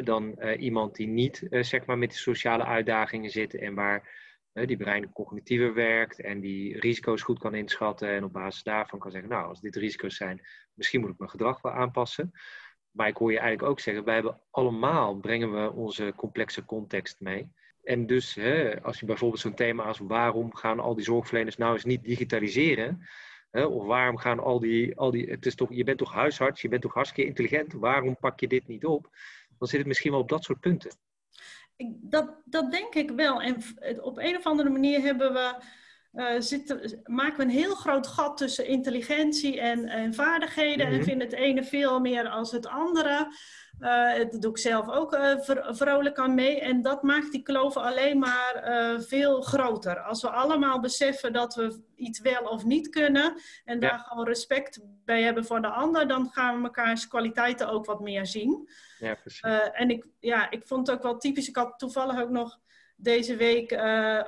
[0.05, 4.19] dan uh, iemand die niet, uh, zeg maar, met die sociale uitdagingen zit en waar
[4.53, 8.09] die brein cognitiever werkt en die risico's goed kan inschatten.
[8.09, 11.31] En op basis daarvan kan zeggen, nou, als dit risico's zijn, misschien moet ik mijn
[11.31, 12.31] gedrag wel aanpassen.
[12.91, 17.21] Maar ik hoor je eigenlijk ook zeggen, wij hebben allemaal, brengen we onze complexe context
[17.21, 17.51] mee.
[17.83, 21.73] En dus hè, als je bijvoorbeeld zo'n thema als waarom gaan al die zorgverleners nou
[21.73, 23.07] eens niet digitaliseren?
[23.51, 26.63] Hè, of waarom gaan al die, al die, het is toch, je bent toch huisarts,
[26.63, 29.09] je bent toch hartstikke intelligent, waarom pak je dit niet op?
[29.59, 30.91] Dan zit het misschien wel op dat soort punten.
[31.87, 33.43] Dat, dat denk ik wel.
[33.43, 33.63] En
[34.03, 35.63] op een of andere manier hebben we,
[36.13, 40.87] uh, zitten, maken we een heel groot gat tussen intelligentie en, en vaardigheden.
[40.87, 41.03] En mhm.
[41.03, 43.33] vinden het ene veel meer als het andere.
[43.81, 45.35] Uh, dat doe ik zelf ook uh,
[45.69, 46.61] vrolijk aan mee.
[46.61, 50.01] En dat maakt die kloven alleen maar uh, veel groter.
[50.01, 53.41] Als we allemaal beseffen dat we iets wel of niet kunnen.
[53.65, 56.09] En daar gewoon respect bij hebben voor de ander.
[56.09, 58.69] Dan gaan we mekaars kwaliteiten ook wat meer zien.
[58.99, 59.41] Ja, precies.
[59.73, 61.49] en ik, ja, ik vond het ook wel typisch.
[61.49, 62.59] Ik had toevallig ook nog
[62.97, 63.81] deze week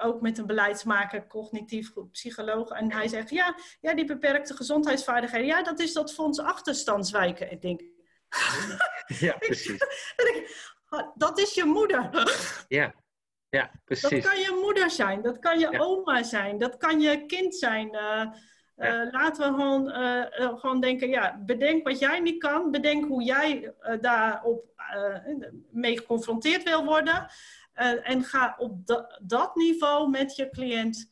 [0.03, 2.71] ook met een beleidsmaker, cognitief psycholoog.
[2.71, 5.47] En hij zegt, ja, ja die beperkte gezondheidsvaardigheden.
[5.47, 7.51] Ja, dat is dat fonds achterstandswijken.
[7.51, 7.81] Ik denk,
[9.07, 9.79] ja, precies.
[11.15, 12.11] dat is je moeder.
[12.69, 12.95] Ja,
[13.49, 14.09] ja, precies.
[14.09, 17.95] Dat kan je moeder zijn, dat kan je oma zijn, dat kan je kind zijn.
[17.95, 18.25] Uh,
[18.77, 23.23] uh, laten we gewoon, uh, gewoon denken, ja, bedenk wat jij niet kan, bedenk hoe
[23.23, 24.65] jij daarop
[25.71, 27.31] mee geconfronteerd wil worden.
[28.03, 28.87] en ga op
[29.23, 31.11] dat niveau met je cliënt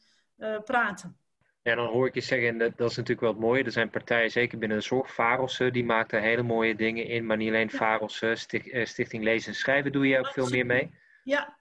[0.65, 1.20] praten.
[1.63, 3.65] Ja, dan hoor ik je zeggen, dat, dat is natuurlijk wel het mooie.
[3.65, 7.27] Er zijn partijen, zeker binnen de zorg, Varelsen, die maakt daar hele mooie dingen in.
[7.27, 10.91] Maar niet alleen Varelsen, eh, Stichting Lezen en Schrijven doe je ook veel meer mee.
[11.25, 11.59] Ja,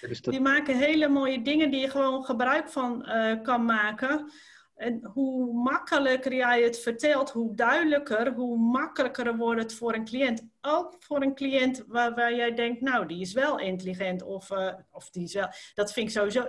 [0.00, 4.30] dus die maken hele mooie dingen die je gewoon gebruik van uh, kan maken.
[4.76, 10.46] En hoe makkelijker jij het vertelt, hoe duidelijker, hoe makkelijker wordt het voor een cliënt.
[10.60, 14.72] Ook voor een cliënt waar, waar jij denkt, nou, die is wel intelligent of, uh,
[14.90, 15.48] of die is wel...
[15.74, 16.48] Dat vind ik sowieso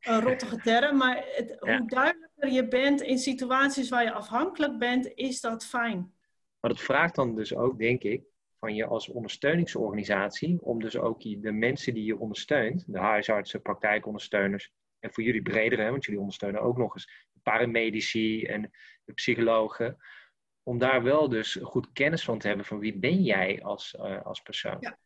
[0.00, 5.12] een rottige term, maar het, hoe duidelijker je bent in situaties waar je afhankelijk bent,
[5.14, 6.12] is dat fijn.
[6.60, 8.22] Maar dat vraagt dan dus ook, denk ik,
[8.58, 14.72] van je als ondersteuningsorganisatie, om dus ook de mensen die je ondersteunt, de huisartsen, praktijkondersteuners,
[14.98, 18.70] en voor jullie breder, hè, want jullie ondersteunen ook nog eens de paramedici en
[19.04, 19.96] de psychologen,
[20.62, 24.22] om daar wel dus goed kennis van te hebben van wie ben jij als, uh,
[24.22, 24.76] als persoon.
[24.80, 24.98] Ja.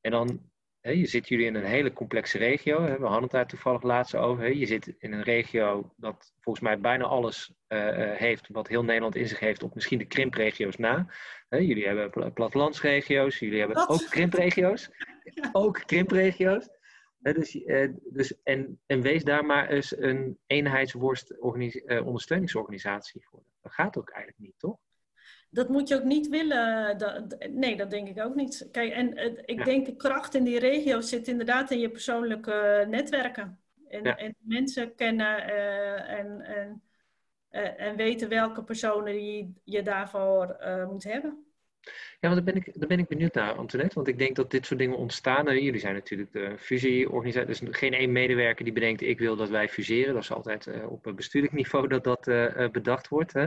[0.00, 0.49] En dan
[0.82, 2.82] je zit jullie in een hele complexe regio.
[2.82, 4.54] We hadden het daar toevallig laatst over.
[4.54, 9.16] Je zit in een regio dat volgens mij bijna alles uh, heeft wat heel Nederland
[9.16, 11.06] in zich heeft, op misschien de krimpregio's na.
[11.48, 14.90] Jullie hebben plattelandsregio's, jullie hebben ook krimpregio's.
[15.52, 16.68] Ook krimpregio's.
[17.18, 21.40] Dus, uh, dus, en, en wees daar maar eens een eenheidsworst
[22.04, 23.42] ondersteuningsorganisatie voor.
[23.62, 24.78] Dat gaat ook eigenlijk niet, toch?
[25.50, 26.98] Dat moet je ook niet willen.
[26.98, 28.68] Dat, nee, dat denk ik ook niet.
[28.72, 33.58] Kijk, en ik denk de kracht in die regio zit inderdaad in je persoonlijke netwerken.
[33.88, 36.82] En, en mensen kennen uh, en, en,
[37.52, 41.44] uh, en weten welke personen je, je daarvoor uh, moet hebben.
[42.20, 43.94] Ja, want daar ben, ik, daar ben ik benieuwd naar, Antoinette.
[43.94, 45.62] Want ik denk dat dit soort dingen ontstaan.
[45.62, 47.48] Jullie zijn natuurlijk de fusieorganisatie.
[47.48, 50.14] Dus geen één medewerker die bedenkt: ik wil dat wij fuseren.
[50.14, 52.24] Dat is altijd op bestuurlijk niveau dat dat
[52.72, 53.32] bedacht wordt.
[53.32, 53.46] Hè?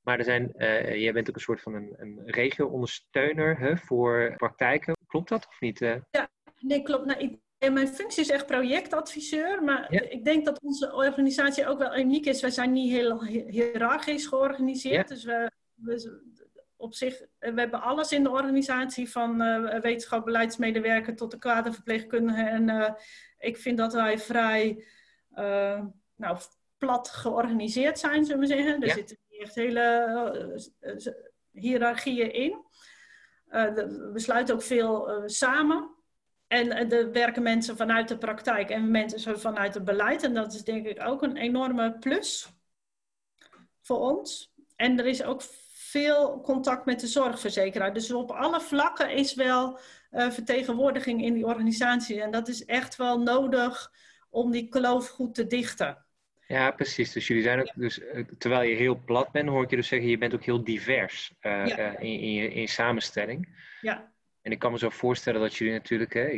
[0.00, 4.96] Maar er zijn, uh, jij bent ook een soort van een, een regio-ondersteuner voor praktijken.
[5.06, 5.80] Klopt dat of niet?
[5.80, 5.94] Uh?
[6.10, 7.04] Ja, nee, klopt.
[7.04, 7.38] Nou, ik,
[7.72, 9.62] mijn functie is echt projectadviseur.
[9.62, 12.40] Maar ik denk dat onze organisatie ook wel uniek is.
[12.40, 15.08] We zijn niet heel hiërarchisch georganiseerd.
[15.08, 16.22] Dus we, we,
[16.76, 19.10] op zich, we hebben alles in de organisatie.
[19.10, 22.42] Van uh, wetenschap, beleidsmedewerker tot de kaderverpleegkundige.
[22.42, 22.96] En
[23.38, 24.84] ik vind dat wij vrij
[26.16, 26.38] nou,
[26.78, 28.82] plat georganiseerd zijn, zullen we zeggen.
[28.82, 31.12] Er zitten echt hele uh,
[31.50, 32.64] hiërarchieën in.
[33.50, 33.74] Uh,
[34.12, 35.94] we sluiten ook veel samen.
[36.46, 40.22] En er werken mensen vanuit de praktijk en mensen vanuit het beleid.
[40.22, 42.48] En dat is denk ik ook een enorme plus
[43.80, 44.54] voor ons.
[44.76, 47.94] En er is ook veel contact met de zorgverzekeraar.
[47.94, 49.78] Dus op alle vlakken is wel
[50.10, 52.22] vertegenwoordiging in die organisatie.
[52.22, 53.92] En dat is echt wel nodig
[54.30, 56.04] om die kloof goed te dichten.
[56.50, 57.12] Ja, precies.
[57.12, 59.88] Dus jullie zijn ook, dus, eh, terwijl je heel plat bent, hoor ik je dus
[59.88, 61.66] zeggen, je bent ook heel divers uh,
[61.98, 63.48] in, in, je, in samenstelling.
[63.80, 64.12] Ja.
[64.42, 66.28] En ik kan me zo voorstellen dat jullie natuurlijk, hè,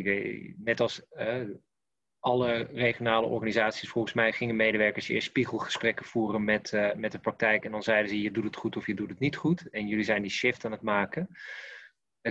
[0.57, 1.03] net als
[2.19, 7.65] alle regionale organisaties, volgens mij gingen medewerkers eerst spiegelgesprekken voeren met, met de praktijk.
[7.65, 9.69] En dan zeiden ze, je doet het goed of je doet het niet goed.
[9.71, 11.29] En jullie zijn die shift aan het maken.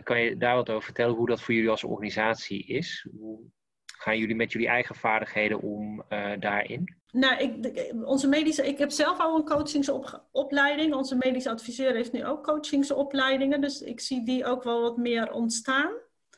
[0.03, 3.07] kan je daar wat over vertellen hoe dat voor jullie als organisatie is?
[3.19, 3.51] Hoe
[4.01, 6.03] gaan jullie met jullie eigen vaardigheden om
[6.39, 6.95] daarin?
[7.11, 10.93] Nou, ik, onze medische, ik heb zelf al een coachingsopleiding.
[10.93, 13.61] Onze medische adviseur heeft nu ook coachingsopleidingen.
[13.61, 15.91] Dus ik zie die ook wel wat meer ontstaan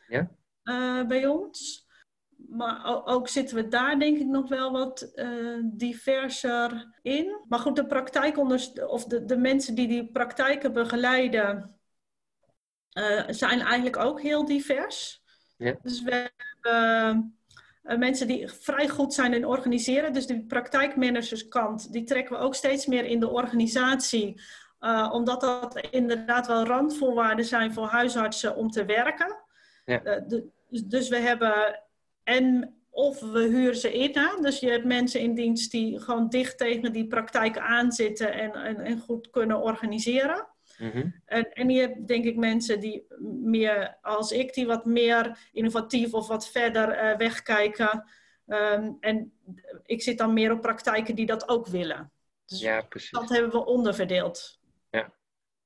[0.08, 0.32] ja.
[0.63, 1.88] Uh, bij ons.
[2.47, 7.43] Maar ook zitten we daar denk ik nog wel wat uh, diverser in.
[7.47, 11.80] Maar goed, de praktijkonders of de, de mensen die die praktijken begeleiden,
[12.93, 15.23] uh, zijn eigenlijk ook heel divers.
[15.58, 15.78] Ja.
[15.82, 17.38] Dus we hebben
[17.84, 20.13] mensen die vrij goed zijn in organiseren.
[20.13, 24.41] Dus de praktijkmanagerskant, die trekken we ook steeds meer in de organisatie.
[24.80, 29.38] Uh, omdat dat inderdaad wel randvoorwaarden zijn voor huisartsen om te werken.
[29.86, 30.06] Ja.
[30.06, 31.80] Uh, de, dus, dus we hebben
[32.24, 34.12] en of we huren ze in.
[34.13, 34.41] Hè?
[34.41, 38.80] Dus je hebt mensen in dienst die gewoon dicht tegen die praktijk aanzitten en, en,
[38.80, 40.48] en goed kunnen organiseren.
[40.78, 41.10] Mhm.
[41.26, 43.06] En, en je hebt denk ik mensen die
[43.44, 48.06] meer als ik, die wat meer innovatief of wat verder uh, wegkijken.
[48.48, 49.34] Ehm, en
[49.86, 52.12] ik zit dan meer op praktijken die dat ook willen.
[52.46, 53.12] Dus ja, precies.
[53.12, 54.60] Dat hebben we onderverdeeld.
[54.90, 55.14] Ja,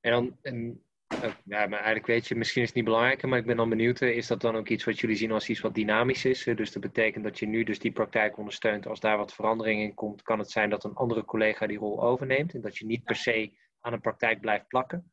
[0.00, 3.38] en dan, en, oh, ja, maar eigenlijk weet je, misschien is het niet belangrijk, maar
[3.38, 5.74] ik ben dan benieuwd, is dat dan ook iets wat jullie zien als iets wat
[5.74, 6.44] dynamisch is?
[6.44, 8.86] Dus dat betekent dat je nu dus die praktijk ondersteunt.
[8.86, 12.02] Als daar wat verandering in komt, kan het zijn dat een andere collega die rol
[12.02, 13.50] overneemt en dat je niet per se
[13.88, 15.12] aan een praktijk blijft plakken?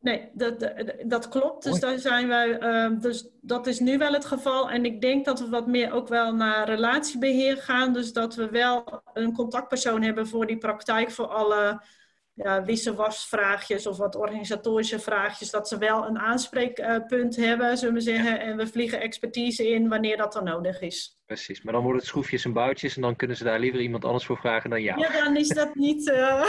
[0.00, 0.72] Nee, dat,
[1.06, 1.64] dat klopt.
[1.64, 4.70] Dus, daar zijn wij, uh, dus dat is nu wel het geval.
[4.70, 7.92] En ik denk dat we wat meer ook wel naar relatiebeheer gaan.
[7.92, 11.82] Dus dat we wel een contactpersoon hebben voor die praktijk, voor alle
[12.34, 15.50] ja, wisselwasvraagjes of wat organisatorische vraagjes.
[15.50, 18.40] Dat ze wel een aanspreekpunt hebben, zullen we zeggen.
[18.40, 21.18] En we vliegen expertise in wanneer dat dan nodig is.
[21.26, 24.04] Precies, maar dan worden het schroefjes en boutjes en dan kunnen ze daar liever iemand
[24.04, 25.00] anders voor vragen dan jou.
[25.00, 26.08] Ja, dan is dat niet.
[26.08, 26.46] Uh...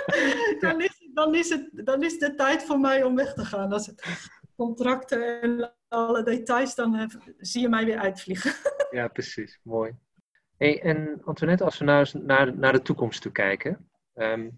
[0.60, 3.72] dan is dan is, het, dan is de tijd voor mij om weg te gaan.
[3.72, 8.52] Als het contracten en alle details, dan zie je mij weer uitvliegen.
[8.90, 9.60] ja, precies.
[9.62, 9.92] Mooi.
[10.56, 13.88] Hey, en Antoinette, als we nou eens naar, naar de toekomst toe kijken.
[14.14, 14.48] Ehm,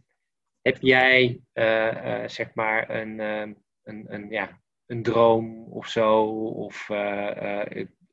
[0.67, 6.25] heb jij, uh, uh, zeg maar, een, uh, een, een, ja, een droom of zo?
[6.45, 6.91] Of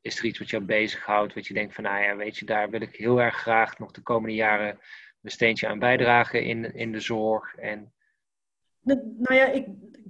[0.00, 2.70] is er iets wat jou bezighoudt, wat je denkt van, nou ja, weet je, daar
[2.70, 4.78] wil ik heel erg graag nog de komende jaren
[5.22, 7.54] een steentje aan bijdragen in, in de zorg?
[7.54, 7.92] En
[8.82, 9.66] nou ja, ik,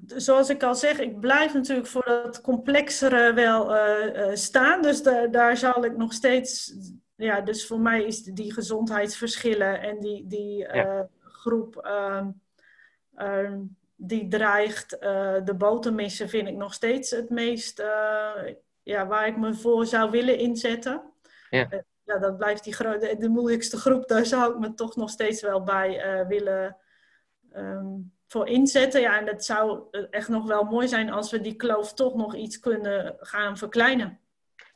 [0.07, 4.83] zoals ik al zeg, ik blijf natuurlijk voor dat complexere wel uh, staan.
[4.83, 6.74] Dus da daar zal ik nog steeds.
[7.16, 11.00] Ja, dus voor mij is die gezondheidsverschillen en die, die uh,
[11.44, 12.30] groep ehm,
[13.14, 13.61] ehm,
[13.96, 14.90] die dreigt
[15.44, 17.83] de boot te missen, vind ik nog steeds het meest.
[18.83, 21.02] ja, waar ik me voor zou willen inzetten.
[21.50, 21.68] Ja.
[22.04, 24.09] ja, dat blijft die de, de moeilijkste groep.
[24.09, 26.76] Daar zou ik me toch nog steeds wel bij willen.
[27.57, 29.00] Um, voor inzetten.
[29.00, 32.35] Ja, en het zou echt nog wel mooi zijn als we die kloof toch nog
[32.35, 34.20] iets kunnen gaan verkleinen.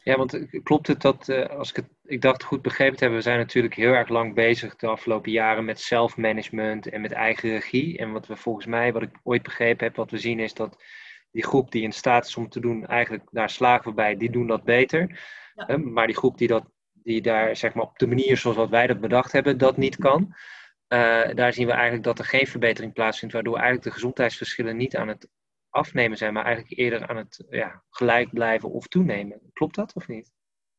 [0.03, 3.01] Ja, want eh, klopt het dat, uh, als ik het, ik dacht goed begrepen te
[3.01, 7.13] hebben, we zijn natuurlijk heel erg lang bezig de afgelopen jaren met self-management en met
[7.13, 7.99] eigen regie.
[7.99, 10.83] En wat we volgens mij, wat ik ooit begrepen heb, wat we zien is dat
[11.31, 14.31] die groep die in staat is om te doen, eigenlijk daar slagen we bij, die
[14.31, 15.21] doen dat beter.
[15.55, 15.77] Ja.
[15.77, 18.87] maar die groep die, dat, die daar zeg maar op de manier zoals wat wij
[18.87, 20.35] dat bedacht hebben, dat niet kan.
[20.89, 24.97] Uh, daar zien we eigenlijk dat er geen verbetering plaatsvindt, waardoor eigenlijk de gezondheidsverschillen niet
[24.97, 25.29] aan het
[25.71, 29.41] afnemen zijn, maar eigenlijk eerder aan het ja, gelijk blijven of toenemen.
[29.53, 30.33] Klopt dat of niet?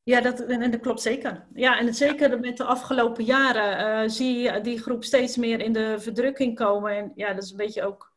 [0.03, 1.47] Ja, dat, en dat klopt zeker.
[1.53, 5.59] Ja, en het, zeker met de afgelopen jaren uh, zie je die groep steeds meer
[5.59, 6.97] in de verdrukking komen.
[6.97, 8.13] En ja, dat is een beetje ook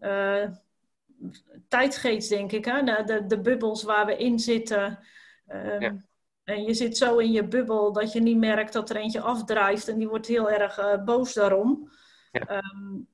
[0.00, 0.48] uh,
[1.68, 2.64] tijdgeest, denk ik.
[2.64, 2.82] Hè?
[2.82, 4.98] De, de, de, bubbels waar we in zitten.
[5.48, 5.96] Um, ja.
[6.44, 9.88] En je zit zo in je bubbel dat je niet merkt dat er eentje afdrijft
[9.88, 11.90] en die wordt heel erg uh, boos daarom.
[12.30, 12.56] Ja.
[12.56, 13.06] Um,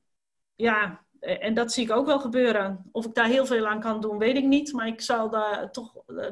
[0.55, 2.89] ja, en dat zie ik ook wel gebeuren.
[2.93, 4.73] Of ik daar heel veel aan kan doen, weet ik niet.
[4.73, 6.27] Maar ik zal daar toch, uh,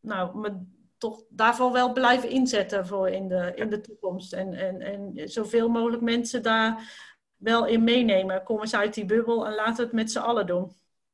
[0.00, 0.52] nou, me
[0.98, 4.32] toch daarvoor wel blijven inzetten voor in de, in de toekomst.
[4.32, 6.92] En, en, en zoveel mogelijk mensen daar
[7.36, 8.42] wel in meenemen.
[8.42, 10.72] Kom eens uit die bubbel en laten we het met z'n allen doen.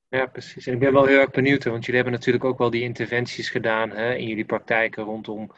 [0.09, 0.67] Ja, precies.
[0.67, 3.51] En ik ben wel heel erg benieuwd, want jullie hebben natuurlijk ook wel die interventies
[3.51, 5.51] gedaan hè, in jullie praktijken rondom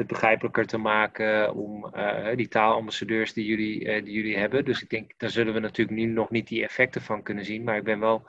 [0.00, 4.64] het begrijpelijker te maken, om uh, die taalambassadeurs die jullie, uh, die jullie hebben.
[4.64, 7.64] Dus ik denk, daar zullen we natuurlijk nu nog niet die effecten van kunnen zien.
[7.64, 8.28] Maar ik ben wel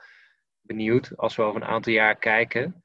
[0.60, 2.84] benieuwd, als we over een aantal jaar kijken,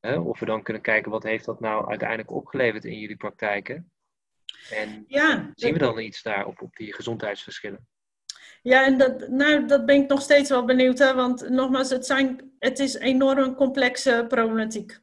[0.00, 3.90] of we dan kunnen kijken wat heeft dat nou uiteindelijk opgeleverd in jullie praktijken.
[4.70, 7.88] En ja, zien we dan iets daar op, op die gezondheidsverschillen?
[8.62, 10.98] Ja, en dat, nou, dat ben ik nog steeds wel benieuwd.
[10.98, 11.14] Hè?
[11.14, 14.98] Want nogmaals, het, zijn, het is enorm complexe problematiek.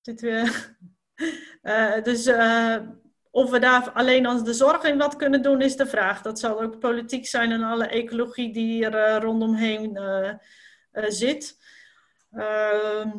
[0.00, 0.76] Dit weer.
[1.62, 2.76] Uh, dus uh,
[3.30, 6.22] of we daar alleen als de zorg in wat kunnen doen, is de vraag.
[6.22, 9.98] Dat zal ook politiek zijn en alle ecologie die er uh, rondomheen
[10.92, 11.58] zit.
[12.30, 13.10] Ehm,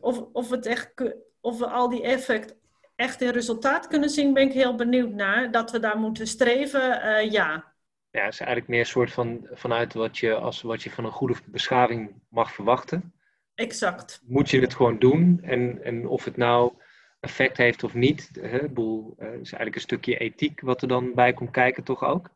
[0.00, 0.92] of, of, het echt,
[1.40, 2.56] of we al die effect
[2.96, 5.50] echt in resultaat kunnen zien, ben ik heel benieuwd naar.
[5.50, 7.72] Dat we daar moeten streven, ja
[8.12, 11.04] ja, het is eigenlijk meer een soort van vanuit wat je, als, wat je van
[11.04, 13.14] een goede beschaving mag verwachten.
[13.62, 14.20] Exact.
[14.26, 15.40] Moet je het gewoon doen.
[15.42, 16.72] En, en of het nou
[17.20, 18.30] effect heeft of niet.
[18.40, 22.04] Hè, boel, uh, is eigenlijk een stukje ethiek wat er dan bij komt kijken, toch
[22.04, 22.28] ook?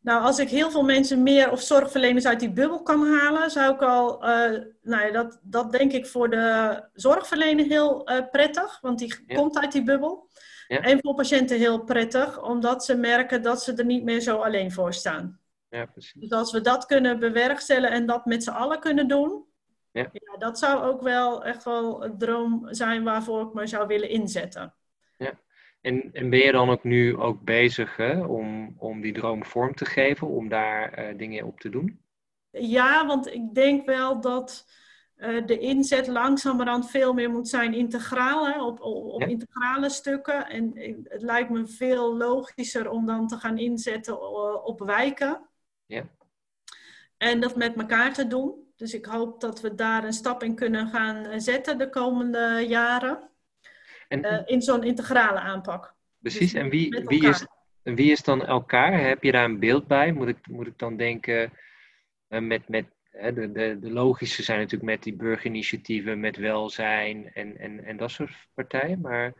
[0.00, 3.74] Nou, als ik heel veel mensen meer of zorgverleners uit die bubbel kan halen, zou
[3.74, 4.28] ik al, uh,
[4.82, 9.58] nou ja, dat, dat denk ik voor de zorgverlener heel uh, prettig, want die komt
[9.58, 10.28] uit die bubbel.
[10.68, 10.80] Ja.
[10.80, 14.72] En voor patiënten heel prettig, omdat ze merken dat ze er niet meer zo alleen
[14.72, 15.40] voor staan.
[15.68, 16.20] Ja, precies.
[16.20, 19.44] Dus als we dat kunnen bewerkstelligen en dat met z'n allen kunnen doen,
[19.90, 20.08] ja.
[20.12, 20.36] ja.
[20.38, 24.74] dat zou ook wel echt wel een droom zijn waarvoor ik me zou willen inzetten.
[25.16, 25.40] Ja.
[25.80, 29.74] En, en ben je dan ook nu ook bezig hè, om, om die droom vorm
[29.74, 32.00] te geven, om daar uh, dingen op te doen?
[32.50, 34.66] ja, want ik denk wel dat
[35.16, 40.48] uh, de inzet langzamerhand veel meer moet zijn integraal, hè, op, op, integrale stukken.
[40.48, 40.72] En
[41.04, 44.20] het lijkt me veel logischer om dan te gaan inzetten
[44.64, 45.48] op wijken.
[45.86, 46.08] Ja.
[47.16, 48.67] En dat met elkaar te doen.
[48.78, 53.28] Dus ik hoop dat we daar een stap in kunnen gaan zetten de komende jaren.
[54.08, 55.94] En, uh, in zo'n integrale aanpak.
[56.18, 57.46] Precies, dus en wie, wie, is,
[57.82, 59.00] wie is dan elkaar?
[59.00, 60.12] Heb je daar een beeld bij?
[60.12, 61.52] Moet ik, moet ik dan denken
[62.28, 67.58] uh, met, met de, de, de logische zijn natuurlijk met die burgerinitiatieven, met welzijn en,
[67.58, 69.00] en, en dat soort partijen.
[69.00, 69.32] Maar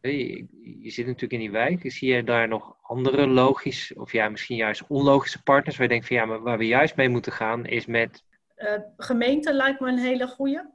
[0.00, 0.46] je,
[0.80, 1.92] je zit natuurlijk in die wijk.
[1.92, 6.06] Zie je daar nog andere logisch, of ja, misschien juist onlogische partners waar je denkt
[6.06, 8.24] van ja, maar waar we juist mee moeten gaan is met.
[8.62, 10.70] Uh, gemeente lijkt me een hele goede.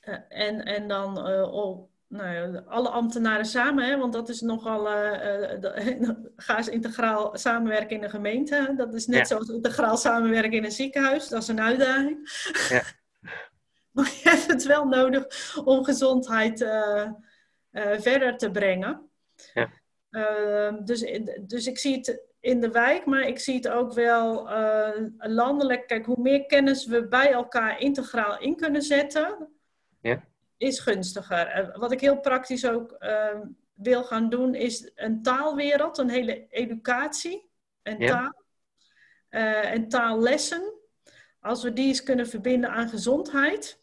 [0.00, 1.76] Uh, en, en dan uh,
[2.08, 8.02] nou alle ambtenaren samen, hè, want dat is nogal, uh, ga eens integraal samenwerken in
[8.02, 8.74] een gemeente.
[8.76, 12.30] Dat is net zoals integraal samenwerken in een ziekenhuis, dat is een uitdaging.
[12.68, 12.82] Ja.
[13.92, 16.58] maar je hebt het wel nodig om gezondheid
[17.98, 19.10] verder te brengen.
[19.54, 19.70] Ja.
[20.10, 24.48] Ehm, dus, dus ik zie het in de wijk, maar ik zie het ook wel
[25.18, 25.86] landelijk.
[25.86, 29.48] Kijk, hoe meer kennis we bij elkaar integraal in kunnen zetten,
[30.00, 30.22] ja
[30.62, 31.46] is gunstiger.
[31.46, 33.40] Eh, wat ik heel praktisch ook uh,
[33.74, 37.50] wil gaan doen, is een taalwereld, een hele educatie
[37.82, 38.40] en taal.
[39.28, 40.72] En taallessen.
[41.40, 43.80] Als we die eens kunnen verbinden aan gezondheid.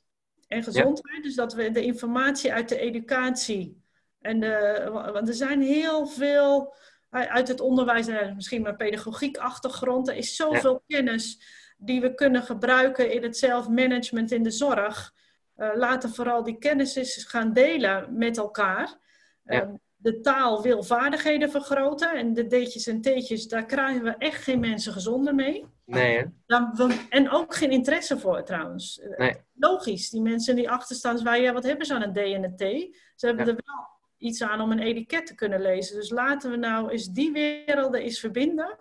[0.47, 3.83] En gezondheid, dus dat we de informatie uit de educatie.
[4.21, 6.75] En de, want er zijn heel veel
[7.09, 10.07] uit het onderwijs, misschien maar pedagogiek achtergrond.
[10.07, 11.41] Er is zoveel kennis
[11.77, 15.13] die we kunnen gebruiken in het zelfmanagement in de zorg.
[15.57, 18.97] Uh, laten vooral die kennis eens gaan delen met elkaar.
[19.45, 22.13] Ehm, de taal wil vaardigheden vergroten.
[22.13, 25.65] En de D'tjes en T'tjes, daar krijgen we echt geen mensen gezonder mee.
[25.85, 26.23] Nee, hè?
[26.45, 28.99] Dan, en ook geen interesse voor trouwens.
[28.99, 29.35] Eh, nee.
[29.53, 32.43] Logisch, die mensen die achter staan, wij, ja, wat hebben ze aan een D en
[32.43, 32.97] een T?
[33.15, 35.95] Ze hebben er wel iets aan om een etiket te kunnen lezen.
[35.95, 38.77] Dus laten we nou eens die werelden eens verbinden.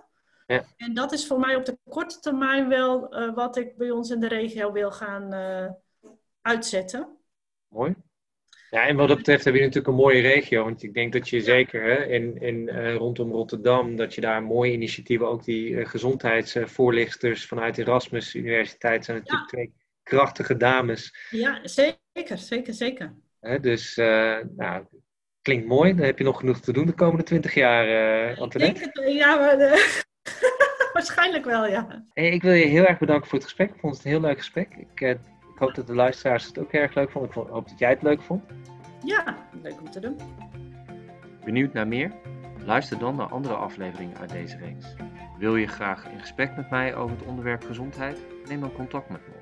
[0.46, 0.64] Ja.
[0.76, 4.10] En dat is voor mij op de korte termijn wel uh, wat ik bij ons
[4.10, 5.70] in de regio wil gaan uh,
[6.40, 7.16] uitzetten.
[7.68, 7.94] Mooi.
[8.70, 10.64] Ja, en wat dat betreft heb je natuurlijk een mooie regio.
[10.64, 14.42] Want ik denk dat je zeker hè, in, in, uh, rondom Rotterdam, dat je daar
[14.42, 19.72] mooie initiatieven, ook die gezondheidsvoorlichters vanuit Erasmus Universiteit zijn natuurlijk twee
[20.02, 21.28] krachtige dames.
[21.30, 23.14] Ja, zeker, zeker, zeker.
[23.40, 24.86] Hè, dus, uh, nou,
[25.42, 25.94] klinkt mooi.
[25.94, 28.84] Dan heb je nog genoeg te doen de komende twintig jaar, uh, Antoinette.
[28.84, 30.02] Ik denk het, ja, maar de...
[30.92, 32.04] waarschijnlijk wel, ja.
[32.12, 33.70] Hey, ik wil je heel erg bedanken voor het gesprek.
[33.70, 34.68] Ik vond het een heel leuk gesprek.
[34.74, 35.18] Ik
[35.58, 37.30] ik hoop dat de luisteraars het ook erg leuk vonden.
[37.30, 38.42] Ik hoop dat jij het leuk vond.
[39.04, 40.16] Ja, leuk om te doen.
[41.44, 42.12] Benieuwd naar meer?
[42.64, 44.94] Luister dan naar andere afleveringen uit deze reeks.
[45.38, 48.18] Wil je graag in gesprek met mij over het onderwerp gezondheid?
[48.48, 49.37] Neem dan contact met me op.